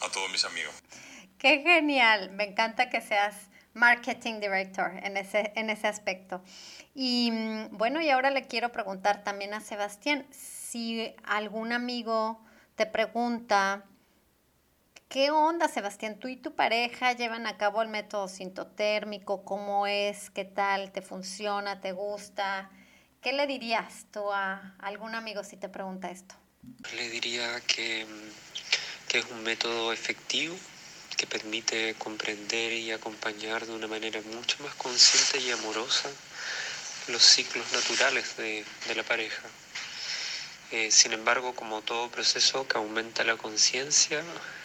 a 0.00 0.08
todos 0.12 0.30
mis 0.30 0.44
amigos. 0.44 0.74
Qué 1.38 1.62
genial, 1.62 2.30
me 2.30 2.44
encanta 2.44 2.88
que 2.88 3.00
seas 3.00 3.34
marketing 3.76 4.40
director 4.40 4.90
en 5.02 5.16
ese, 5.16 5.52
en 5.54 5.70
ese 5.70 5.86
aspecto. 5.86 6.42
Y 6.94 7.30
mm, 7.30 7.76
bueno, 7.76 8.00
y 8.00 8.08
ahora 8.08 8.30
le 8.30 8.46
quiero 8.46 8.72
preguntar 8.72 9.22
también 9.22 9.52
a 9.54 9.60
Sebastián, 9.60 10.26
si 10.30 11.14
algún 11.24 11.72
amigo 11.72 12.42
te 12.74 12.86
pregunta, 12.86 13.84
¿qué 15.08 15.30
onda 15.30 15.68
Sebastián? 15.68 16.18
¿Tú 16.18 16.28
y 16.28 16.36
tu 16.36 16.54
pareja 16.54 17.12
llevan 17.12 17.46
a 17.46 17.58
cabo 17.58 17.82
el 17.82 17.88
método 17.88 18.28
sintotérmico? 18.28 19.44
¿Cómo 19.44 19.86
es? 19.86 20.30
¿Qué 20.30 20.46
tal? 20.46 20.90
¿Te 20.90 21.02
funciona? 21.02 21.82
¿Te 21.82 21.92
gusta? 21.92 22.70
¿Qué 23.20 23.34
le 23.34 23.46
dirías 23.46 24.06
tú 24.10 24.32
a 24.32 24.74
algún 24.78 25.14
amigo 25.14 25.44
si 25.44 25.58
te 25.58 25.68
pregunta 25.68 26.10
esto? 26.10 26.34
Le 26.94 27.10
diría 27.10 27.60
que, 27.66 28.06
que 29.08 29.18
es 29.18 29.30
un 29.30 29.42
método 29.42 29.92
efectivo 29.92 30.56
que 31.16 31.26
permite 31.26 31.94
comprender 31.94 32.72
y 32.72 32.92
acompañar 32.92 33.66
de 33.66 33.72
una 33.72 33.86
manera 33.86 34.20
mucho 34.34 34.62
más 34.62 34.74
consciente 34.74 35.46
y 35.46 35.50
amorosa 35.50 36.10
los 37.08 37.22
ciclos 37.22 37.64
naturales 37.72 38.36
de, 38.36 38.64
la 38.94 39.02
pareja. 39.02 39.42
Eh, 40.72 40.90
sin 40.90 41.12
embargo, 41.12 41.54
como 41.54 41.80
todo 41.82 42.10
proceso 42.10 42.66
que 42.66 42.76
aumenta 42.76 43.24
la 43.24 43.36
conciencia, 43.36 44.22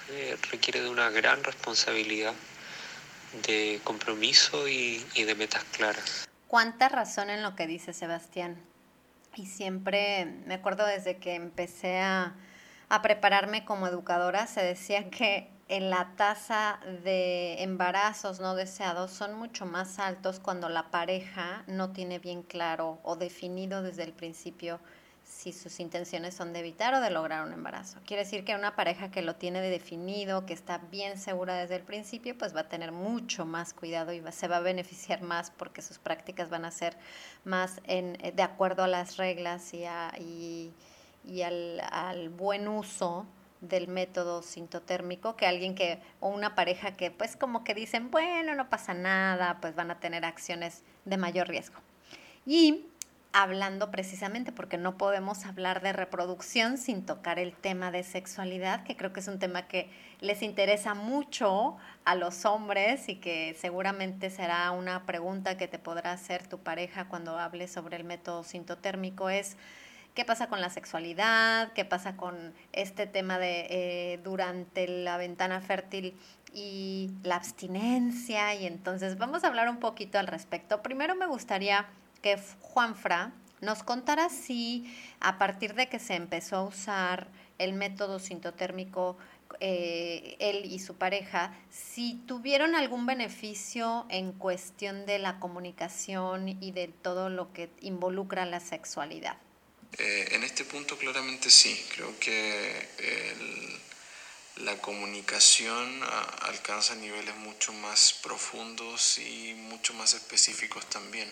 eh, 0.10 0.38
requiere 0.52 0.82
de 0.82 0.90
una 0.90 1.10
gran 1.10 1.44
responsabilidad, 1.44 2.34
de 3.46 3.80
compromiso 3.84 4.68
y, 4.68 5.06
y 5.14 5.24
de 5.24 5.36
metas 5.36 5.64
claras. 5.66 6.28
¿Cuánta 6.48 6.90
razón 6.90 7.30
en 7.30 7.44
lo 7.44 7.56
que 7.56 7.66
dice 7.66 7.94
Sebastián? 7.94 8.58
Y 9.36 9.46
siempre 9.46 10.26
me 10.46 10.56
acuerdo 10.56 10.86
desde 10.86 11.18
que 11.18 11.36
empecé 11.36 12.00
a, 12.00 12.36
a 12.90 13.02
prepararme 13.02 13.64
como 13.64 13.88
educadora, 13.88 14.48
se 14.48 14.62
decía 14.62 15.10
que 15.10 15.48
en 15.72 15.90
la 15.90 16.12
tasa 16.18 16.82
de 17.06 17.64
embarazos 17.64 18.42
no 18.42 18.56
deseados 18.56 19.10
son 19.12 19.36
mucho 19.36 19.66
más 19.66 20.00
altos 20.00 20.42
cuando 20.42 20.68
la 20.68 20.92
pareja 20.92 21.64
no 21.66 21.92
tiene 21.94 22.20
bien 22.20 22.44
claro 22.44 23.00
o 23.04 23.16
definido 23.16 23.82
desde 23.82 24.04
el 24.04 24.12
principio 24.12 24.82
si 25.24 25.54
sus 25.54 25.80
intenciones 25.80 26.36
son 26.36 26.52
de 26.52 26.60
evitar 26.60 26.94
o 26.94 27.00
de 27.00 27.10
lograr 27.10 27.48
un 27.48 27.54
embarazo. 27.54 28.00
Quiere 28.06 28.26
decir 28.26 28.44
que 28.44 28.54
una 28.54 28.76
pareja 28.76 29.12
que 29.12 29.22
lo 29.22 29.38
tiene 29.38 29.62
definido, 29.62 30.46
que 30.46 30.54
está 30.54 30.80
bien 30.92 31.18
segura 31.18 31.56
desde 31.56 31.78
el 31.78 31.84
principio, 31.84 32.38
pues 32.38 32.54
va 32.54 32.62
a 32.62 32.68
tener 32.68 32.92
mucho 32.92 33.46
más 33.46 33.74
cuidado 33.74 34.12
y 34.12 34.22
se 34.34 34.50
va 34.50 34.58
a 34.58 34.60
beneficiar 34.60 35.22
más 35.22 35.52
porque 35.52 35.82
sus 35.82 36.00
prácticas 36.00 36.50
van 36.50 36.66
a 36.66 36.72
ser 36.72 36.98
más 37.46 37.80
en, 37.86 38.18
de 38.36 38.44
acuerdo 38.44 38.84
a 38.84 38.90
las 38.90 39.16
reglas 39.16 39.74
y, 39.74 40.74
y, 41.24 41.42
al, 41.44 41.80
al 41.92 42.28
buen 42.28 42.68
uso 42.68 43.26
del 43.62 43.88
método 43.88 44.42
sintotérmico 44.42 45.36
que 45.36 45.46
alguien 45.46 45.76
que, 45.76 46.00
o 46.20 46.30
una 46.30 46.56
pareja 46.56 46.92
que 46.94 47.12
pues 47.12 47.36
como 47.36 47.64
que 47.64 47.74
dicen, 47.74 48.12
bueno, 48.12 48.56
no 48.56 48.70
pasa 48.70 48.94
nada, 48.94 49.60
pues 49.62 49.76
van 49.76 49.92
a 49.92 50.00
tener 50.00 50.26
acciones 50.26 50.84
de 51.06 51.18
mayor 51.18 51.48
riesgo. 51.48 51.78
Y 52.46 52.88
hablando 53.34 53.92
precisamente 53.92 54.52
porque 54.52 54.78
no 54.78 54.98
podemos 54.98 55.46
hablar 55.46 55.82
de 55.82 55.94
reproducción 55.94 56.78
sin 56.78 57.06
tocar 57.06 57.40
el 57.40 57.54
tema 57.54 57.92
de 57.92 58.04
sexualidad, 58.04 58.84
que 58.84 58.98
creo 58.98 59.14
que 59.14 59.22
es 59.22 59.28
un 59.28 59.40
tema 59.40 59.68
que 59.68 59.90
les 60.20 60.42
interesa 60.42 60.94
mucho 60.94 61.78
a 62.04 62.16
los 62.16 62.46
hombres 62.46 63.08
y 63.08 63.16
que 63.16 63.56
seguramente 63.60 64.30
será 64.30 64.72
una 64.72 65.06
pregunta 65.06 65.56
que 65.56 65.68
te 65.68 65.80
podrá 65.80 66.12
hacer 66.12 66.48
tu 66.48 66.60
pareja 66.60 67.08
cuando 67.08 67.38
hables 67.38 67.72
sobre 67.72 67.98
el 67.98 68.04
método 68.04 68.44
sintotérmico, 68.44 69.30
es 69.30 69.56
qué 70.14 70.26
pasa 70.26 70.48
con 70.48 70.62
la 70.62 70.70
sexualidad, 70.70 71.72
qué 71.74 71.86
pasa 71.86 72.18
con 72.18 72.54
este 72.74 73.08
tema 73.08 73.40
de 73.40 73.68
eh, 73.70 74.20
durante 74.24 74.88
la 74.88 75.18
ventana 75.18 75.62
fértil 75.62 76.18
y 76.54 77.12
la 77.24 77.36
abstinencia. 77.36 78.54
Y 78.56 78.66
entonces 78.66 79.18
vamos 79.18 79.44
a 79.44 79.48
hablar 79.48 79.70
un 79.70 79.78
poquito 79.78 80.20
al 80.20 80.28
respecto. 80.28 80.82
Primero 80.82 81.16
me 81.16 81.28
gustaría 81.28 81.88
que 82.22 82.40
Juanfra 82.62 83.32
nos 83.62 83.84
contara 83.84 84.30
si 84.30 84.92
a 85.20 85.38
partir 85.38 85.76
de 85.76 85.88
que 85.88 86.00
se 86.00 86.16
empezó 86.16 86.58
a 86.58 86.64
usar 86.64 87.28
el 87.60 87.74
método 87.74 88.18
sintotérmico, 88.18 89.18
eh, 89.60 90.36
él 90.40 90.66
y 90.66 90.80
su 90.80 90.96
pareja, 90.96 91.54
si 91.70 92.16
tuvieron 92.26 92.74
algún 92.74 93.06
beneficio 93.06 94.06
en 94.10 94.32
cuestión 94.32 95.06
de 95.06 95.20
la 95.20 95.40
comunicación 95.40 96.48
y 96.48 96.72
de 96.72 96.88
todo 96.88 97.30
lo 97.30 97.54
que 97.54 97.70
involucra 97.82 98.46
la 98.46 98.60
sexualidad. 98.60 99.38
Eh, 99.98 100.30
en 100.32 100.44
este 100.44 100.66
punto 100.66 100.98
claramente 100.98 101.50
sí, 101.50 101.86
creo 101.94 102.18
que 102.20 102.90
la 104.58 104.78
comunicación 104.80 106.02
alcanza 106.42 106.96
niveles 106.96 107.36
mucho 107.38 107.74
más 107.74 108.14
profundos 108.22 109.18
y 109.18 109.54
mucho 109.56 109.94
más 109.94 110.14
específicos 110.14 110.88
también. 110.90 111.32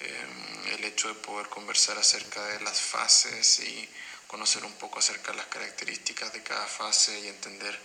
Em, 0.00 0.74
el 0.74 0.84
hecho 0.84 1.08
de 1.08 1.14
poder 1.14 1.48
conversar 1.48 1.96
acerca 1.98 2.44
de 2.46 2.60
las 2.60 2.80
fases 2.80 3.60
y 3.60 3.88
conocer 4.26 4.64
un 4.64 4.72
poco 4.72 4.98
acerca 4.98 5.30
de 5.30 5.38
las 5.38 5.46
características 5.46 6.32
de 6.32 6.42
cada 6.42 6.66
fase 6.66 7.20
y 7.20 7.28
entender 7.28 7.78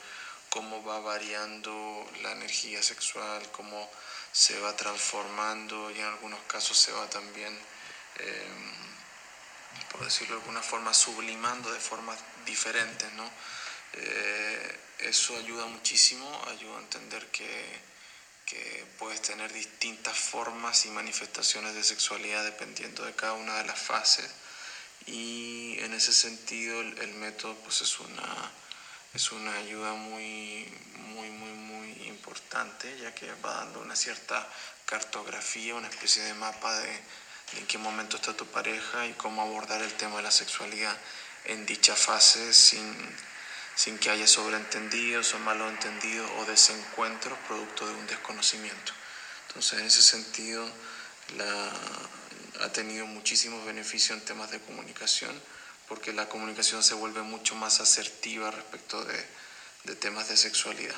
cómo 0.49 0.83
va 0.83 0.99
variando 0.99 2.09
la 2.21 2.31
energía 2.31 2.81
sexual, 2.81 3.51
cómo 3.51 3.89
se 4.31 4.59
va 4.59 4.75
transformando 4.75 5.91
y 5.91 5.99
en 5.99 6.05
algunos 6.05 6.39
casos 6.47 6.77
se 6.77 6.91
va 6.91 7.07
también, 7.09 7.53
em, 8.19 8.86
por 9.91 10.03
decirlo 10.03 10.35
de 10.35 10.41
alguna 10.41 10.61
forma, 10.61 10.93
sublimando 10.93 11.71
de 11.71 11.79
formas 11.79 12.19
diferentes. 12.45 13.11
¿no? 13.13 13.29
Eh, 13.93 14.79
eso 14.99 15.37
ayuda 15.37 15.65
muchísimo, 15.65 16.29
ayuda 16.47 16.77
a 16.77 16.81
entender 16.81 17.27
que 17.27 17.87
que 18.47 18.87
puedes 18.97 19.21
tener 19.21 19.51
distintas 19.51 20.17
formas 20.17 20.85
y 20.85 20.89
manifestaciones 20.89 21.75
de 21.75 21.83
sexualidad 21.83 22.45
dependiendo 22.45 23.03
de 23.03 23.13
cada 23.13 23.33
una 23.33 23.57
de 23.57 23.65
las 23.65 23.77
fases 23.77 24.29
y 25.05 25.75
en 25.79 25.93
ese 25.93 26.13
sentido 26.13 26.79
el, 26.79 27.13
método 27.15 27.55
pues 27.55 27.81
es 27.81 27.99
una, 27.99 28.51
es 29.13 29.31
una 29.33 29.53
ayuda 29.53 29.93
muy, 29.93 30.65
muy, 31.09 31.29
muy, 31.29 31.51
muy 31.51 32.07
importante 32.07 32.97
ya 32.99 33.13
que 33.13 33.29
va 33.45 33.65
dando 33.65 33.81
una 33.81 33.97
cierta 33.97 34.47
cartografía, 34.85 35.75
una 35.75 35.89
especie 35.89 36.23
de 36.23 36.33
mapa 36.33 36.73
de 36.79 36.99
en 37.53 37.65
qué 37.67 37.77
momento 37.77 38.17
está 38.17 38.35
tu 38.35 38.45
pareja 38.47 39.07
y 39.07 39.13
cómo 39.13 39.41
abordar 39.41 39.81
el 39.81 39.93
tema 39.93 40.17
de 40.17 40.23
la 40.23 40.31
sexualidad 40.31 40.95
en 41.45 41.65
dicha 41.65 41.95
fase 41.95 42.53
sin 42.53 42.95
sin 43.77 43.99
que 43.99 44.09
haya 44.09 44.25
sobreentendidos 44.25 45.35
o 45.35 45.39
malos 45.39 45.71
entendidos 45.71 46.27
o 46.39 46.45
desencuentros 46.45 47.37
producto 47.47 47.85
de 47.85 47.93
un 47.93 48.07
desconocimiento. 48.07 48.91
Entonces, 49.47 49.79
en 49.79 49.85
ese 49.85 50.01
sentido, 50.01 50.67
ha 52.59 52.69
tenido 52.69 53.05
muchísimos 53.05 53.63
beneficios 53.65 54.17
en 54.17 54.25
temas 54.25 54.49
de 54.49 54.59
comunicación, 54.59 55.31
porque 55.87 56.11
la 56.11 56.27
comunicación 56.27 56.81
se 56.81 56.95
vuelve 56.95 57.21
mucho 57.21 57.53
más 57.53 57.79
asertiva 57.79 58.49
respecto 58.49 59.05
de, 59.05 59.25
de 59.83 59.95
temas 59.95 60.27
de 60.27 60.37
sexualidad. 60.37 60.95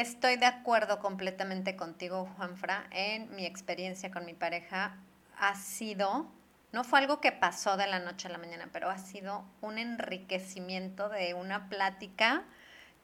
Estoy 0.00 0.34
de 0.34 0.46
acuerdo 0.46 0.98
completamente 0.98 1.76
contigo, 1.76 2.28
Juanfra. 2.36 2.88
En 2.90 3.32
mi 3.36 3.46
experiencia 3.46 4.10
con 4.10 4.26
mi 4.26 4.34
pareja 4.34 4.96
ha 5.38 5.54
sido 5.54 6.26
no 6.72 6.82
fue 6.82 6.98
algo 6.98 7.20
que 7.20 7.30
pasó 7.30 7.76
de 7.76 7.86
la 7.86 8.00
noche 8.00 8.26
a 8.26 8.32
la 8.32 8.38
mañana, 8.38 8.68
pero 8.72 8.90
ha 8.90 8.98
sido 8.98 9.44
un 9.60 9.78
enriquecimiento 9.78 11.08
de 11.08 11.32
una 11.34 11.68
plática 11.68 12.42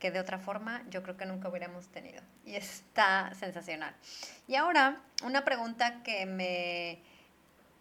que 0.01 0.11
de 0.11 0.19
otra 0.19 0.41
forma 0.41 0.83
yo 0.91 1.05
creo 1.05 1.17
que 1.17 1.27
nunca 1.27 1.49
hubiéramos 1.49 1.87
tenido. 1.87 2.23
Y 2.45 2.57
está 2.57 3.33
sensacional. 3.35 3.95
Y 4.49 4.57
ahora, 4.57 5.01
una 5.23 5.45
pregunta 5.45 6.03
que 6.03 6.27
me 6.27 6.99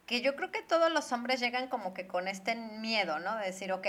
que 0.05 0.21
yo 0.21 0.35
creo 0.35 0.51
que 0.51 0.61
todos 0.61 0.91
los 0.91 1.11
hombres 1.11 1.39
llegan 1.39 1.67
como 1.67 1.95
que 1.95 2.05
con 2.05 2.27
este 2.27 2.53
miedo, 2.53 3.17
¿no? 3.17 3.37
De 3.37 3.47
decir, 3.47 3.71
ok, 3.71 3.87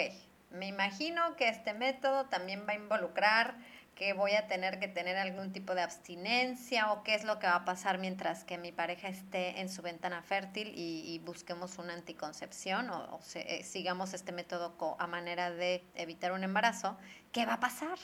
me 0.50 0.66
imagino 0.66 1.36
que 1.36 1.48
este 1.48 1.74
método 1.74 2.24
también 2.26 2.64
va 2.66 2.72
a 2.72 2.76
involucrar 2.76 3.54
que 3.94 4.12
voy 4.14 4.32
a 4.32 4.46
tener 4.46 4.78
que 4.78 4.88
tener 4.88 5.16
algún 5.16 5.52
tipo 5.52 5.74
de 5.74 5.82
abstinencia 5.82 6.92
o 6.92 7.02
qué 7.02 7.14
es 7.14 7.24
lo 7.24 7.38
que 7.38 7.46
va 7.46 7.56
a 7.56 7.64
pasar 7.64 7.98
mientras 7.98 8.44
que 8.44 8.56
mi 8.56 8.72
pareja 8.72 9.08
esté 9.08 9.60
en 9.60 9.68
su 9.68 9.82
ventana 9.82 10.22
fértil 10.22 10.72
y, 10.74 11.18
busquemos 11.24 11.78
una 11.78 11.92
anticoncepción 11.92 12.88
o, 12.90 13.20
eh, 13.34 13.62
sigamos 13.62 14.14
este 14.14 14.32
método 14.32 14.74
a 14.98 15.06
manera 15.06 15.50
de 15.50 15.84
evitar 15.94 16.32
un 16.32 16.44
embarazo, 16.44 16.96
¿qué 17.32 17.44
va 17.44 17.54
a 17.54 17.60
pasar? 17.60 17.98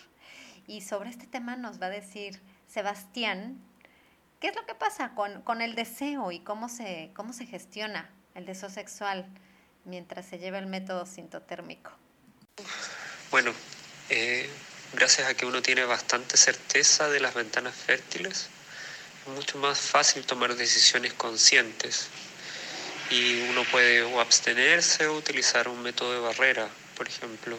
Y 0.66 0.83
sobre 0.83 1.11
este 1.11 1.27
tema 1.27 1.57
nos 1.57 1.81
va 1.81 1.87
a 1.87 1.90
decir 1.90 2.42
Sebastián, 2.66 3.59
¿qué 4.38 4.49
es 4.49 4.57
lo 4.57 4.66
que 4.66 4.75
pasa 4.75 5.14
con, 5.14 5.42
con 5.42 5.62
el 5.62 5.75
deseo 5.75 6.31
y 6.31 6.40
cómo 6.40 6.68
se, 6.68 7.11
cómo 7.14 7.33
se 7.33 7.46
gestiona 7.46 8.11
el 8.35 8.44
deseo 8.44 8.68
sexual 8.68 9.27
mientras 9.85 10.27
se 10.27 10.38
lleva 10.38 10.59
el 10.59 10.66
método 10.66 11.07
sintotérmico? 11.07 11.92
Bueno, 13.31 13.53
eh, 14.11 14.49
gracias 14.92 15.29
a 15.29 15.35
que 15.35 15.46
uno 15.46 15.62
tiene 15.62 15.85
bastante 15.85 16.37
certeza 16.37 17.09
de 17.09 17.20
las 17.20 17.35
ventanas 17.35 17.75
fértiles, 17.75 18.49
es 19.27 19.33
mucho 19.33 19.59
más 19.59 19.79
fácil 19.79 20.25
tomar 20.25 20.55
decisiones 20.55 21.12
conscientes 21.12 22.09
y 23.11 23.40
uno 23.51 23.64
puede 23.64 24.18
abstenerse 24.20 25.07
o 25.07 25.16
utilizar 25.16 25.68
un 25.68 25.83
método 25.83 26.12
de 26.12 26.20
barrera, 26.20 26.68
por 26.96 27.09
ejemplo. 27.09 27.57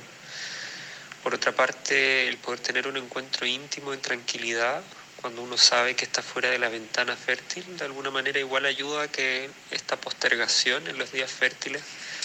Por 1.23 1.35
otra 1.35 1.51
parte, 1.51 2.27
el 2.27 2.37
poder 2.37 2.59
tener 2.59 2.87
un 2.87 2.97
encuentro 2.97 3.45
íntimo 3.45 3.93
en 3.93 4.01
tranquilidad, 4.01 4.81
cuando 5.21 5.41
uno 5.41 5.57
sabe 5.57 5.95
que 5.95 6.05
está 6.05 6.21
fuera 6.21 6.49
de 6.49 6.59
la 6.59 6.69
ventana 6.69 7.15
fértil, 7.15 7.77
de 7.77 7.85
alguna 7.85 8.11
manera 8.11 8.39
igual 8.39 8.65
ayuda 8.65 9.03
a 9.03 9.07
que 9.07 9.49
esta 9.71 9.97
postergación 9.97 10.87
en 10.87 10.97
los 10.97 11.11
días 11.11 11.31
fértiles 11.31 11.81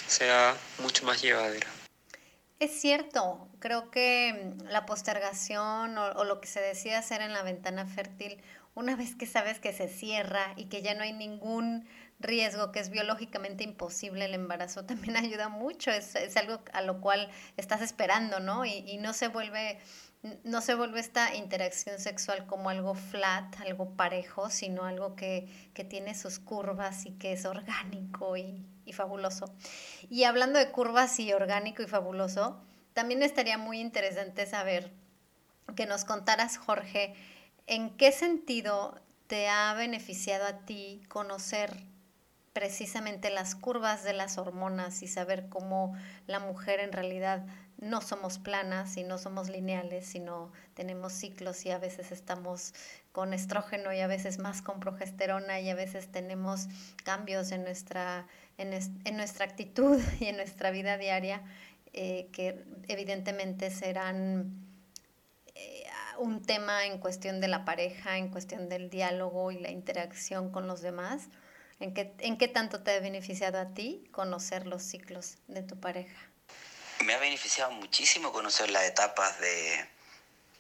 sea 0.07 0.57
mucho 0.79 1.05
más 1.05 1.23
llevadera. 1.23 1.82
Es 2.63 2.81
cierto, 2.81 3.49
creo 3.59 3.91
que 3.91 4.55
mm, 4.61 4.69
la 4.69 4.87
postergación 4.87 5.99
o, 5.99 6.23
lo 6.23 6.41
que 6.41 6.47
se 6.47 6.61
decide 6.61 6.95
hacer 6.95 7.21
en 7.21 7.33
la 7.33 7.43
ventana 7.43 7.87
fértil, 7.87 8.41
una 8.77 8.95
vez 8.95 9.17
que 9.17 9.27
sabes 9.27 9.59
que 9.59 9.73
se 9.73 9.89
cierra 9.89 10.55
y 10.57 10.67
que 10.67 10.81
ya 10.81 10.95
no 10.95 11.03
hay 11.03 11.13
ningún 11.13 11.89
riesgo, 12.21 12.71
que 12.71 12.79
es 12.79 12.89
biológicamente 12.91 13.65
imposible 13.65 14.27
el 14.27 14.35
embarazo, 14.35 14.85
también 14.87 15.17
ayuda 15.17 15.49
mucho, 15.49 15.91
es, 15.91 16.15
algo 16.37 16.61
a 16.73 16.83
lo 16.83 17.01
cual 17.01 17.29
estás 17.57 17.83
esperando, 17.83 18.39
¿no? 18.39 18.65
y 18.65 18.97
no 18.99 19.13
se 19.13 19.27
vuelve 19.27 19.81
no 20.45 20.61
se 20.61 20.75
vuelve 20.75 21.01
esta 21.01 21.35
interacción 21.35 21.99
sexual 21.99 22.47
como 22.47 22.71
algo 22.71 22.95
flat, 22.95 23.59
algo 23.61 23.97
parejo, 23.97 24.51
sino 24.51 24.85
algo 24.85 25.17
que, 25.17 25.49
tiene 25.89 26.15
sus 26.15 26.39
curvas 26.39 27.07
y 27.07 27.13
que 27.13 27.33
es 27.33 27.45
orgánico 27.45 28.37
y, 28.37 28.65
y, 28.85 28.93
fabuloso. 28.93 29.47
Y 30.09 30.25
hablando 30.25 30.59
de 30.59 30.71
curvas 30.71 31.19
y 31.19 31.33
orgánico 31.33 31.83
y 31.83 31.87
fabuloso, 31.87 32.63
también 32.93 33.23
estaría 33.23 33.59
muy 33.59 33.81
interesante 33.81 34.47
saber 34.47 34.93
que 35.75 35.87
nos 35.87 36.05
contaras, 36.05 36.57
Jorge, 36.57 37.15
en 37.67 37.97
qué 37.97 38.13
sentido 38.13 39.01
te 39.27 39.49
ha 39.49 39.75
beneficiado 39.75 40.47
a 40.47 40.59
ti 40.65 41.03
conocer 41.09 41.75
precisamente 42.53 43.31
las 43.31 43.55
curvas 43.55 44.05
de 44.05 44.13
las 44.13 44.39
hormonas 44.39 45.03
y 45.03 45.09
saber 45.09 45.49
cómo 45.49 45.97
la 46.27 46.39
mujer 46.39 46.81
en 46.81 46.93
realidad 46.93 47.47
no 47.83 48.01
somos 48.01 48.39
planas 48.39 48.97
y 48.97 49.03
no 49.03 49.19
somos 49.19 49.49
lineales, 49.49 50.07
sino 50.07 50.53
tenemos 50.75 51.13
ciclos 51.13 51.67
y 51.67 51.71
a 51.73 51.79
veces 51.79 52.13
estamos 52.13 52.75
con 53.11 53.35
estrógeno 53.35 53.93
y 53.93 53.99
a 53.99 54.07
veces 54.07 54.39
más 54.39 54.63
con 54.63 54.79
progesterona 54.79 55.61
y 55.61 55.69
a 55.69 55.75
veces 55.75 56.07
tenemos 56.07 56.69
cambios 57.03 57.51
en 57.51 57.65
nuestra, 57.65 58.29
en, 58.57 58.71
nuestra 59.17 59.45
actitud 59.45 60.01
y 60.21 60.27
en 60.27 60.37
nuestra 60.37 60.71
vida 60.71 60.97
diaria 60.97 61.43
eh, 61.93 62.29
que 62.33 62.65
evidentemente 62.87 63.69
serán 63.71 64.53
eh, 65.57 65.83
un 66.19 66.41
tema 66.41 66.87
en 66.87 66.99
cuestión 66.99 67.41
de 67.41 67.49
la 67.49 67.65
pareja, 67.65 68.17
en 68.17 68.29
cuestión 68.29 68.69
del 68.69 68.91
diálogo 68.91 69.51
y 69.51 69.59
la 69.59 69.73
interacción 69.73 70.51
con 70.51 70.69
los 70.69 70.83
demás. 70.83 71.31
¿En 71.81 71.95
qué, 71.95 72.15
¿En 72.21 72.39
qué 72.39 72.47
tanto 72.47 72.85
te 72.85 72.93
ha 72.93 73.01
beneficiado 73.01 73.59
a 73.59 73.75
ti 73.75 74.05
conocer 74.13 74.69
los 74.69 74.85
ciclos 74.85 75.39
de 75.49 75.65
tu 75.65 75.81
pareja? 75.81 76.32
Me 77.03 77.15
ha 77.15 77.19
beneficiado 77.19 77.71
muchísimo 77.73 78.33
conocer 78.33 78.71
las 78.71 78.85
etapas 78.85 79.41
de, 79.41 79.87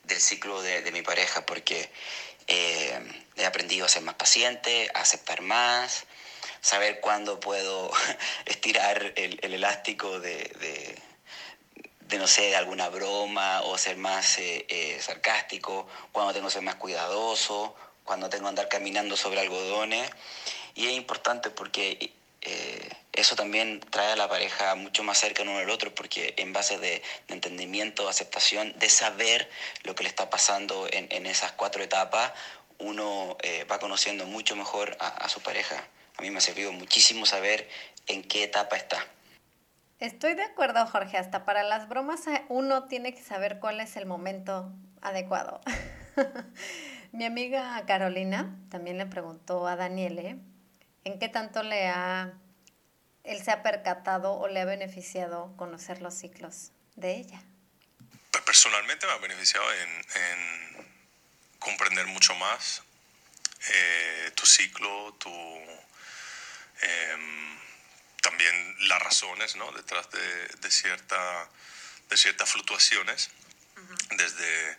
del 0.04 0.20
ciclo 0.20 0.60
de, 0.62 0.90
mi 0.92 1.02
pareja 1.02 1.46
porque 1.46 1.90
eh, 2.46 3.24
he 3.36 3.46
aprendido 3.46 3.86
a 3.86 3.88
ser 3.88 4.02
más 4.02 4.14
paciente, 4.14 4.90
a 4.94 5.00
aceptar 5.00 5.42
más, 5.42 6.04
saber 6.60 7.00
cuándo 7.00 7.40
puedo 7.40 7.90
estirar 8.46 9.12
el, 9.16 9.54
elástico 9.54 10.20
de, 10.20 10.98
de, 12.08 12.18
no 12.18 12.26
sé, 12.26 12.54
alguna 12.54 12.88
broma 12.90 13.62
o 13.62 13.78
ser 13.78 13.96
más 13.96 14.38
eh, 14.38 14.66
eh, 14.68 14.98
sarcástico, 15.00 15.88
cuándo 16.12 16.34
tengo 16.34 16.48
que 16.48 16.52
ser 16.52 16.62
más 16.62 16.74
cuidadoso, 16.74 17.74
cuándo 18.04 18.28
tengo 18.28 18.44
que 18.44 18.48
andar 18.50 18.68
caminando 18.68 19.16
sobre 19.16 19.40
algodones. 19.40 20.10
Y 20.74 20.88
es 20.88 20.92
importante 20.92 21.50
porque 21.50 22.12
eso 23.12 23.36
también 23.36 23.80
trae 23.90 24.12
a 24.12 24.16
la 24.16 24.28
pareja 24.28 24.74
mucho 24.74 25.02
más 25.02 25.18
cerca 25.18 25.42
uno 25.42 25.58
del 25.58 25.68
otro, 25.68 25.94
porque 25.94 26.34
en 26.38 26.52
base 26.52 26.78
de, 26.78 27.02
entendimiento, 27.28 28.08
aceptación, 28.08 28.72
de 28.78 28.88
saber 28.88 29.50
lo 29.84 29.94
que 29.94 30.02
le 30.02 30.08
está 30.08 30.30
pasando 30.30 30.86
en, 30.90 31.26
esas 31.26 31.52
cuatro 31.52 31.82
etapas, 31.82 32.32
uno 32.78 33.36
eh, 33.42 33.64
va 33.70 33.78
conociendo 33.78 34.26
mucho 34.26 34.56
mejor 34.56 34.96
a, 34.98 35.28
su 35.28 35.40
pareja. 35.40 35.76
A 36.16 36.22
mí 36.22 36.30
me 36.30 36.38
ha 36.38 36.40
servido 36.40 36.72
muchísimo 36.72 37.26
saber 37.26 37.68
en 38.06 38.22
qué 38.22 38.44
etapa 38.44 38.76
está. 38.76 38.98
Estoy 40.00 40.34
de 40.34 40.42
acuerdo, 40.42 40.84
Jorge. 40.86 41.16
Hasta 41.18 41.44
para 41.44 41.62
las 41.62 41.88
bromas 41.88 42.26
eh, 42.26 42.44
uno 42.48 42.84
tiene 42.84 43.14
que 43.14 43.22
saber 43.22 43.60
cuál 43.60 43.80
es 43.80 43.96
el 43.96 44.06
momento 44.06 44.72
adecuado. 45.02 45.60
Mi 47.12 47.26
amiga 47.26 47.84
Carolina 47.86 48.56
también 48.70 48.96
le 48.96 49.04
preguntó 49.04 49.66
a 49.66 49.76
Daniele 49.76 50.38
en 51.04 51.18
qué 51.18 51.28
tanto 51.28 51.62
le 51.62 51.88
ha 51.88 52.32
él 53.24 53.42
se 53.42 53.50
ha 53.50 53.62
percatado 53.62 54.34
o 54.34 54.48
le 54.48 54.60
ha 54.60 54.64
beneficiado 54.64 55.54
conocer 55.56 56.00
los 56.02 56.14
ciclos 56.14 56.72
de 56.96 57.16
ella. 57.16 57.42
Pues 58.30 58.44
personalmente 58.44 59.06
me 59.06 59.12
ha 59.12 59.18
beneficiado 59.18 59.64
en, 59.74 60.02
comprender 61.58 62.06
mucho 62.06 62.34
más 62.34 62.82
eh, 63.68 64.32
tu 64.34 64.44
ciclo, 64.46 65.14
tu 65.14 65.30
em, 66.80 67.58
también 68.20 68.88
las 68.88 69.00
razones 69.00 69.54
¿no? 69.54 69.70
detrás 69.72 70.08
de, 70.10 70.70
cierta, 70.70 71.48
de 72.08 72.16
ciertas 72.16 72.50
fluctuaciones 72.50 73.30
desde, 74.10 74.78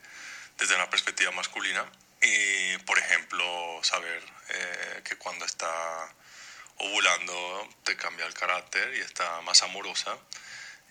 desde 0.58 0.75
una 0.75 0.89
perspectiva 0.89 1.32
masculina. 1.32 1.86
Y, 2.21 2.77
por 2.79 2.97
ejemplo, 2.99 3.79
saber 3.84 4.23
eh, 4.49 5.01
que 5.03 5.17
cuando 5.17 5.45
está 5.45 6.13
ovulando 6.77 7.69
te 7.83 7.95
cambia 7.95 8.25
el 8.25 8.33
carácter 8.33 8.95
y 8.95 9.01
está 9.01 9.41
más 9.41 9.62
amorosa 9.63 10.17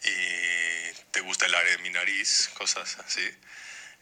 y 0.04 0.92
te 1.10 1.20
gusta 1.20 1.46
el 1.46 1.54
área 1.54 1.76
de 1.76 1.82
mi 1.82 1.90
nariz, 1.90 2.50
cosas 2.54 2.98
así. 2.98 3.28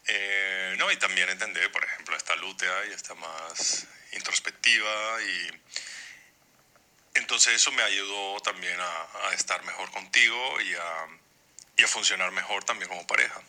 Eh, 0.06 0.76
no, 0.78 0.90
y 0.90 0.96
también 0.96 1.28
entender, 1.28 1.70
por 1.70 1.84
ejemplo, 1.84 2.16
está 2.16 2.34
lútea 2.36 2.86
y 2.88 2.92
está 2.92 3.14
más 3.14 3.86
introspectiva 4.12 5.22
y 5.22 5.50
entonces 7.14 7.54
eso 7.54 7.70
me 7.72 7.82
ayudó 7.82 8.40
también 8.40 8.78
a, 8.80 9.34
estar 9.34 9.62
mejor 9.64 9.90
contigo 9.90 10.60
y 10.60 10.74
a, 10.74 11.06
y 11.76 11.82
a 11.82 11.88
funcionar 11.88 12.30
mejor 12.32 12.64
también 12.64 12.88
como 12.88 13.06
pareja. 13.06 13.40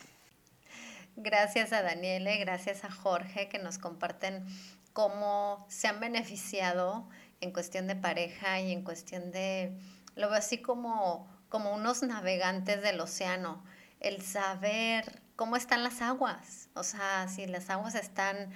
Gracias 1.16 1.72
a 1.72 1.82
Daniele, 1.82 2.36
gracias 2.38 2.84
a 2.84 2.90
Jorge 2.90 3.48
que 3.48 3.58
nos 3.58 3.78
comparten 3.78 4.46
cómo 4.92 5.66
se 5.70 5.88
han 5.88 6.00
beneficiado 6.00 7.08
en 7.42 7.50
cuestión 7.50 7.86
de 7.86 7.96
pareja 7.96 8.60
y 8.60 8.72
en 8.72 8.82
cuestión 8.82 9.30
de, 9.32 9.76
lo 10.14 10.30
veo 10.30 10.38
así 10.38 10.58
como, 10.58 11.28
como 11.48 11.74
unos 11.74 12.02
navegantes 12.02 12.80
del 12.82 13.00
océano, 13.00 13.62
el 14.00 14.22
saber 14.22 15.20
cómo 15.36 15.56
están 15.56 15.82
las 15.82 16.00
aguas, 16.00 16.68
o 16.74 16.84
sea, 16.84 17.28
si 17.28 17.46
las 17.46 17.68
aguas 17.68 17.94
están 17.94 18.50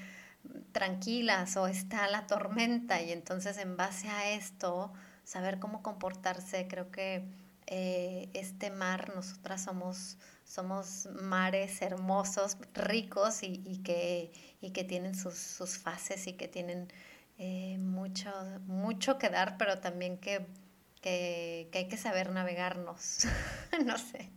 tranquilas 0.72 1.56
o 1.56 1.66
está 1.66 2.08
la 2.08 2.26
tormenta 2.26 3.02
y 3.02 3.10
entonces 3.10 3.58
en 3.58 3.76
base 3.76 4.08
a 4.08 4.30
esto, 4.30 4.92
saber 5.24 5.58
cómo 5.58 5.82
comportarse, 5.82 6.68
creo 6.68 6.90
que 6.90 7.26
eh, 7.66 8.30
este 8.32 8.70
mar, 8.70 9.12
nosotras 9.16 9.64
somos, 9.64 10.18
somos 10.44 11.08
mares 11.20 11.82
hermosos, 11.82 12.56
ricos 12.74 13.42
y, 13.42 13.60
y, 13.64 13.78
que, 13.82 14.32
y 14.60 14.70
que 14.70 14.84
tienen 14.84 15.16
sus, 15.16 15.34
sus 15.34 15.78
fases 15.78 16.28
y 16.28 16.34
que 16.34 16.46
tienen 16.46 16.92
eh, 17.38 17.76
mucho, 17.78 18.30
mucho 18.66 19.18
que 19.18 19.28
dar, 19.28 19.58
pero 19.58 19.78
también 19.78 20.18
que, 20.18 20.46
que, 21.02 21.68
hay 21.72 21.88
que 21.88 21.96
saber 21.96 22.30
navegarnos. 22.30 23.26
no 23.84 23.98
sé 23.98 24.30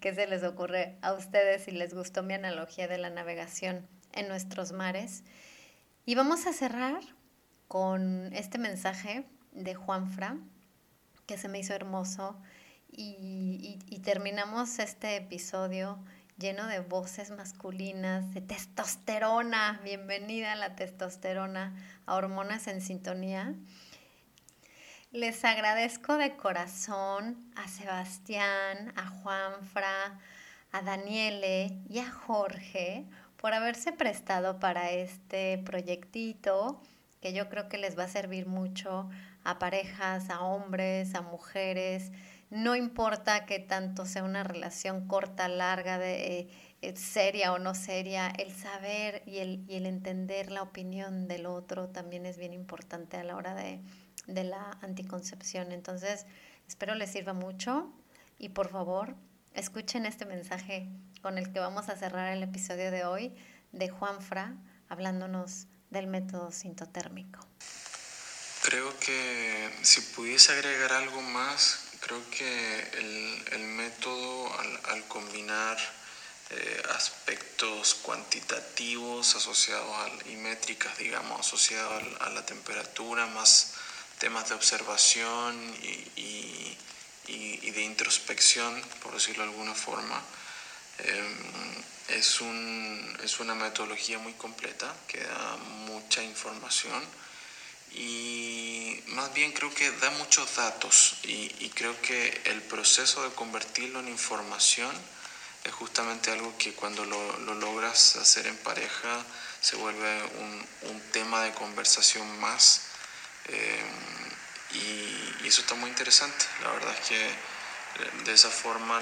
qué 0.00 0.14
se 0.14 0.26
les 0.26 0.42
ocurre 0.44 0.96
a 1.02 1.12
ustedes 1.12 1.64
si 1.64 1.70
les 1.70 1.92
gustó 1.94 2.22
mi 2.22 2.34
analogía 2.34 2.88
de 2.88 2.98
la 2.98 3.10
navegación 3.10 3.86
en 4.12 4.28
nuestros 4.28 4.72
mares. 4.72 5.24
Y 6.06 6.14
vamos 6.14 6.46
a 6.46 6.52
cerrar 6.52 7.00
con 7.68 8.32
este 8.32 8.58
mensaje 8.58 9.26
de 9.52 9.74
Juanfra, 9.74 10.36
que 11.26 11.38
se 11.38 11.48
me 11.48 11.58
hizo 11.58 11.74
hermoso, 11.74 12.36
y, 12.90 13.78
y 13.86 13.98
terminamos 14.00 14.78
este 14.78 15.16
episodio 15.16 15.98
lleno 16.36 16.66
de 16.66 16.80
voces 16.80 17.30
masculinas, 17.30 18.32
de 18.34 18.40
testosterona. 18.40 19.80
Bienvenida 19.84 20.52
a 20.52 20.56
la 20.56 20.74
testosterona, 20.74 21.74
a 22.06 22.14
Hormonas 22.16 22.66
en 22.66 22.80
Sintonía. 22.80 23.54
Les 25.12 25.44
agradezco 25.44 26.16
de 26.16 26.36
corazón 26.36 27.52
a 27.54 27.68
Sebastián, 27.68 28.92
a 28.96 29.06
Juanfra, 29.06 30.18
a 30.72 30.82
Daniele 30.82 31.78
y 31.88 32.00
a 32.00 32.10
Jorge 32.10 33.04
por 33.36 33.54
haberse 33.54 33.92
prestado 33.92 34.58
para 34.58 34.90
este 34.90 35.58
proyectito 35.58 36.82
que 37.20 37.32
yo 37.32 37.48
creo 37.48 37.68
que 37.68 37.78
les 37.78 37.96
va 37.96 38.04
a 38.04 38.08
servir 38.08 38.46
mucho 38.46 39.08
a 39.44 39.60
parejas, 39.60 40.30
a 40.30 40.40
hombres, 40.40 41.14
a 41.14 41.22
mujeres 41.22 42.10
no 42.50 42.76
importa 42.76 43.46
que 43.46 43.58
tanto 43.58 44.06
sea 44.06 44.22
una 44.22 44.44
relación 44.44 45.08
corta, 45.08 45.48
larga, 45.48 45.98
de, 45.98 46.48
eh, 46.82 46.96
seria 46.96 47.52
o 47.52 47.58
no 47.58 47.74
seria, 47.74 48.28
el 48.28 48.52
saber 48.52 49.22
y 49.26 49.38
el, 49.38 49.64
y 49.68 49.76
el 49.76 49.86
entender 49.86 50.50
la 50.50 50.62
opinión 50.62 51.26
del 51.28 51.46
otro 51.46 51.88
también 51.88 52.26
es 52.26 52.36
bien 52.36 52.52
importante 52.52 53.16
a 53.16 53.24
la 53.24 53.36
hora 53.36 53.54
de, 53.54 53.80
de 54.26 54.44
la 54.44 54.78
anticoncepción. 54.82 55.72
Entonces, 55.72 56.26
espero 56.68 56.94
les 56.94 57.10
sirva 57.10 57.32
mucho 57.32 57.92
y 58.38 58.50
por 58.50 58.68
favor, 58.68 59.16
escuchen 59.54 60.06
este 60.06 60.26
mensaje 60.26 60.88
con 61.22 61.38
el 61.38 61.52
que 61.52 61.60
vamos 61.60 61.88
a 61.88 61.96
cerrar 61.96 62.32
el 62.32 62.42
episodio 62.42 62.90
de 62.90 63.04
hoy 63.04 63.34
de 63.72 63.88
Juan 63.88 64.20
Fra 64.20 64.54
hablándonos 64.88 65.66
del 65.90 66.06
método 66.06 66.50
sintotérmico. 66.50 67.40
Creo 68.62 68.98
que 68.98 69.70
si 69.82 70.00
pudiese 70.00 70.52
agregar 70.52 70.92
algo 70.92 71.20
más, 71.20 71.83
Creo 72.04 72.20
que 72.28 72.80
el, 73.52 73.60
método 73.60 74.52
al, 74.90 75.04
combinar 75.08 75.78
eh, 76.50 76.82
aspectos 76.94 77.94
cuantitativos 77.94 79.34
asociados 79.34 79.88
y 80.26 80.36
métricas, 80.36 80.98
digamos, 80.98 81.40
asociados 81.40 82.02
a 82.20 82.28
la 82.28 82.44
temperatura, 82.44 83.24
más 83.28 83.72
temas 84.18 84.50
de 84.50 84.54
observación 84.54 85.56
y, 86.14 86.76
de 87.72 87.82
introspección, 87.82 88.82
por 89.02 89.14
decirlo 89.14 89.44
de 89.44 89.50
alguna 89.50 89.74
forma, 89.74 90.22
em, 90.98 91.82
es, 92.08 92.42
un, 92.42 93.18
es 93.24 93.40
una 93.40 93.54
metodología 93.54 94.18
muy 94.18 94.34
completa 94.34 94.94
que 95.08 95.20
da 95.24 95.56
mucha 95.86 96.22
información 96.22 97.02
y 97.94 99.02
más 99.08 99.32
bien 99.34 99.52
creo 99.52 99.72
que 99.72 99.90
da 99.92 100.10
muchos 100.10 100.56
datos 100.56 101.16
y, 101.22 101.48
creo 101.74 102.00
que 102.02 102.42
el 102.44 102.62
proceso 102.62 103.22
de 103.24 103.34
convertirlo 103.34 104.00
en 104.00 104.08
información 104.08 104.90
es 105.64 105.72
justamente 105.72 106.30
algo 106.30 106.56
que 106.58 106.72
cuando 106.74 107.04
lo, 107.04 107.54
logras 107.54 108.16
hacer 108.16 108.46
en 108.46 108.56
pareja 108.58 109.24
se 109.60 109.76
vuelve 109.76 110.22
un, 110.40 111.02
tema 111.12 111.42
de 111.42 111.52
conversación 111.52 112.40
más 112.40 112.82
eh, 113.46 113.84
y, 114.72 115.46
eso 115.46 115.60
está 115.60 115.74
muy 115.74 115.90
interesante. 115.90 116.46
La 116.62 116.72
verdad 116.72 116.94
es 117.00 117.08
que 117.08 117.30
de 118.24 118.32
esa 118.32 118.50
forma 118.50 119.00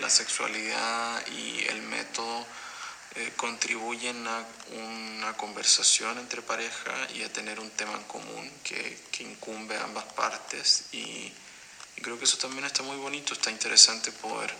la 0.00 0.08
sexualidad 0.08 1.26
y 1.26 1.64
el 1.68 1.82
método 1.82 2.46
eh, 3.14 3.32
contribuyen 3.36 4.26
a 4.26 4.46
una 4.70 5.36
conversación 5.36 6.18
entre 6.18 6.40
pareja 6.40 6.92
y 7.14 7.22
a 7.22 7.30
tener 7.30 7.60
un 7.60 7.68
tema 7.70 7.92
en 7.92 8.04
común 8.04 8.50
que, 8.64 8.98
que 9.10 9.24
incumbe 9.24 9.76
a 9.76 9.84
ambas 9.84 10.04
partes. 10.14 10.84
Y, 10.92 11.30
creo 12.00 12.18
que 12.18 12.24
eso 12.24 12.38
también 12.38 12.64
está 12.64 12.82
muy 12.82 12.96
bonito, 12.96 13.34
está 13.34 13.50
interesante 13.50 14.10
poder 14.12 14.52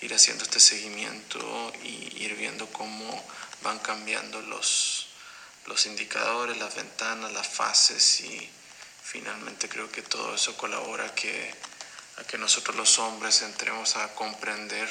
ir 0.00 0.14
haciendo 0.14 0.44
este 0.44 0.60
seguimiento 0.60 1.72
y 1.82 2.22
ir 2.22 2.36
viendo 2.36 2.66
cómo 2.68 3.22
van 3.62 3.78
cambiando 3.80 4.40
los, 4.42 5.08
los 5.66 5.84
indicadores, 5.86 6.56
las 6.56 6.74
ventanas, 6.74 7.32
las 7.32 7.48
fases 7.48 8.20
y 8.20 8.50
finalmente 9.02 9.68
creo 9.68 9.90
que 9.90 10.02
todo 10.02 10.34
eso 10.36 10.56
colabora 10.56 11.04
a 11.04 11.14
que, 11.14 11.52
a 12.18 12.24
que 12.24 12.38
nosotros 12.38 12.76
los 12.76 12.98
hombres 12.98 13.42
entremos 13.42 13.96
a 13.96 14.14
comprender 14.14 14.88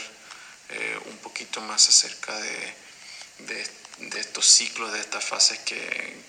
eh, 0.69 0.99
un 1.05 1.17
poquito 1.17 1.59
más 1.61 1.89
acerca 1.89 2.37
de, 2.39 2.84
de, 3.39 4.19
estos 4.19 4.45
ciclos, 4.45 4.91
de 4.93 4.99
estas 4.99 5.23
fases 5.23 5.59
que, 5.59 6.23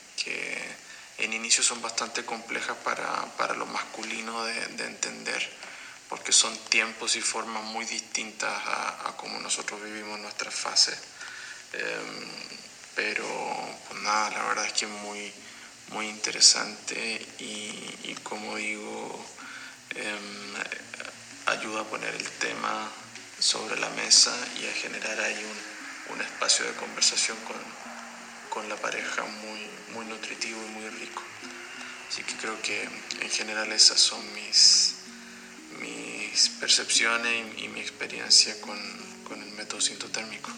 en 1.18 1.32
inicio 1.32 1.62
son 1.62 1.80
bastante 1.80 2.24
complejas 2.24 2.76
para, 2.84 3.24
para 3.36 3.54
lo 3.54 3.64
masculino 3.66 4.44
de, 4.44 4.66
de, 4.68 4.84
entender, 4.84 5.50
porque 6.08 6.32
son 6.32 6.56
tiempos 6.68 7.16
y 7.16 7.20
formas 7.20 7.64
muy 7.64 7.84
distintas 7.86 8.50
a, 8.50 9.08
a 9.08 9.16
cómo 9.16 9.38
nosotros 9.40 9.82
vivimos 9.82 10.18
nuestras 10.20 10.54
fases. 10.54 10.98
Eh, 11.72 12.00
pero 12.96 13.26
pues 13.88 14.00
nada, 14.02 14.30
la 14.30 14.44
verdad 14.44 14.66
es 14.66 14.72
que 14.72 14.86
es 14.86 14.90
muy, 14.90 15.32
muy 15.90 16.08
interesante 16.08 17.26
y, 17.38 18.14
como 18.22 18.56
digo, 18.56 19.24
eh, 19.94 20.18
ayuda 21.46 21.82
a 21.82 21.84
poner 21.84 22.14
el 22.14 22.28
tema 22.38 22.90
sobre 23.38 23.78
la 23.78 23.90
mesa 23.90 24.34
y 24.60 24.66
a 24.66 24.72
generar 24.72 25.20
ahí 25.20 25.44
un, 25.44 25.75
un 26.10 26.20
espacio 26.20 26.64
de 26.66 26.72
conversación 26.72 27.36
con, 27.46 27.56
con 28.50 28.68
la 28.68 28.76
pareja 28.76 29.22
muy, 29.24 29.68
muy 29.94 30.06
nutritivo 30.06 30.60
y 30.64 30.70
muy 30.70 30.88
rico. 30.90 31.22
Así 32.08 32.22
que 32.22 32.34
creo 32.36 32.60
que 32.62 32.82
en 32.82 33.30
general 33.30 33.72
esas 33.72 34.00
son 34.00 34.20
mis, 34.34 34.96
mis 35.80 36.48
percepciones 36.60 37.32
y, 37.58 37.64
y 37.64 37.68
mi 37.68 37.80
experiencia 37.80 38.60
con, 38.60 38.78
con 39.24 39.42
el 39.42 39.50
método 39.52 39.80
sintotérmico. 39.80 40.50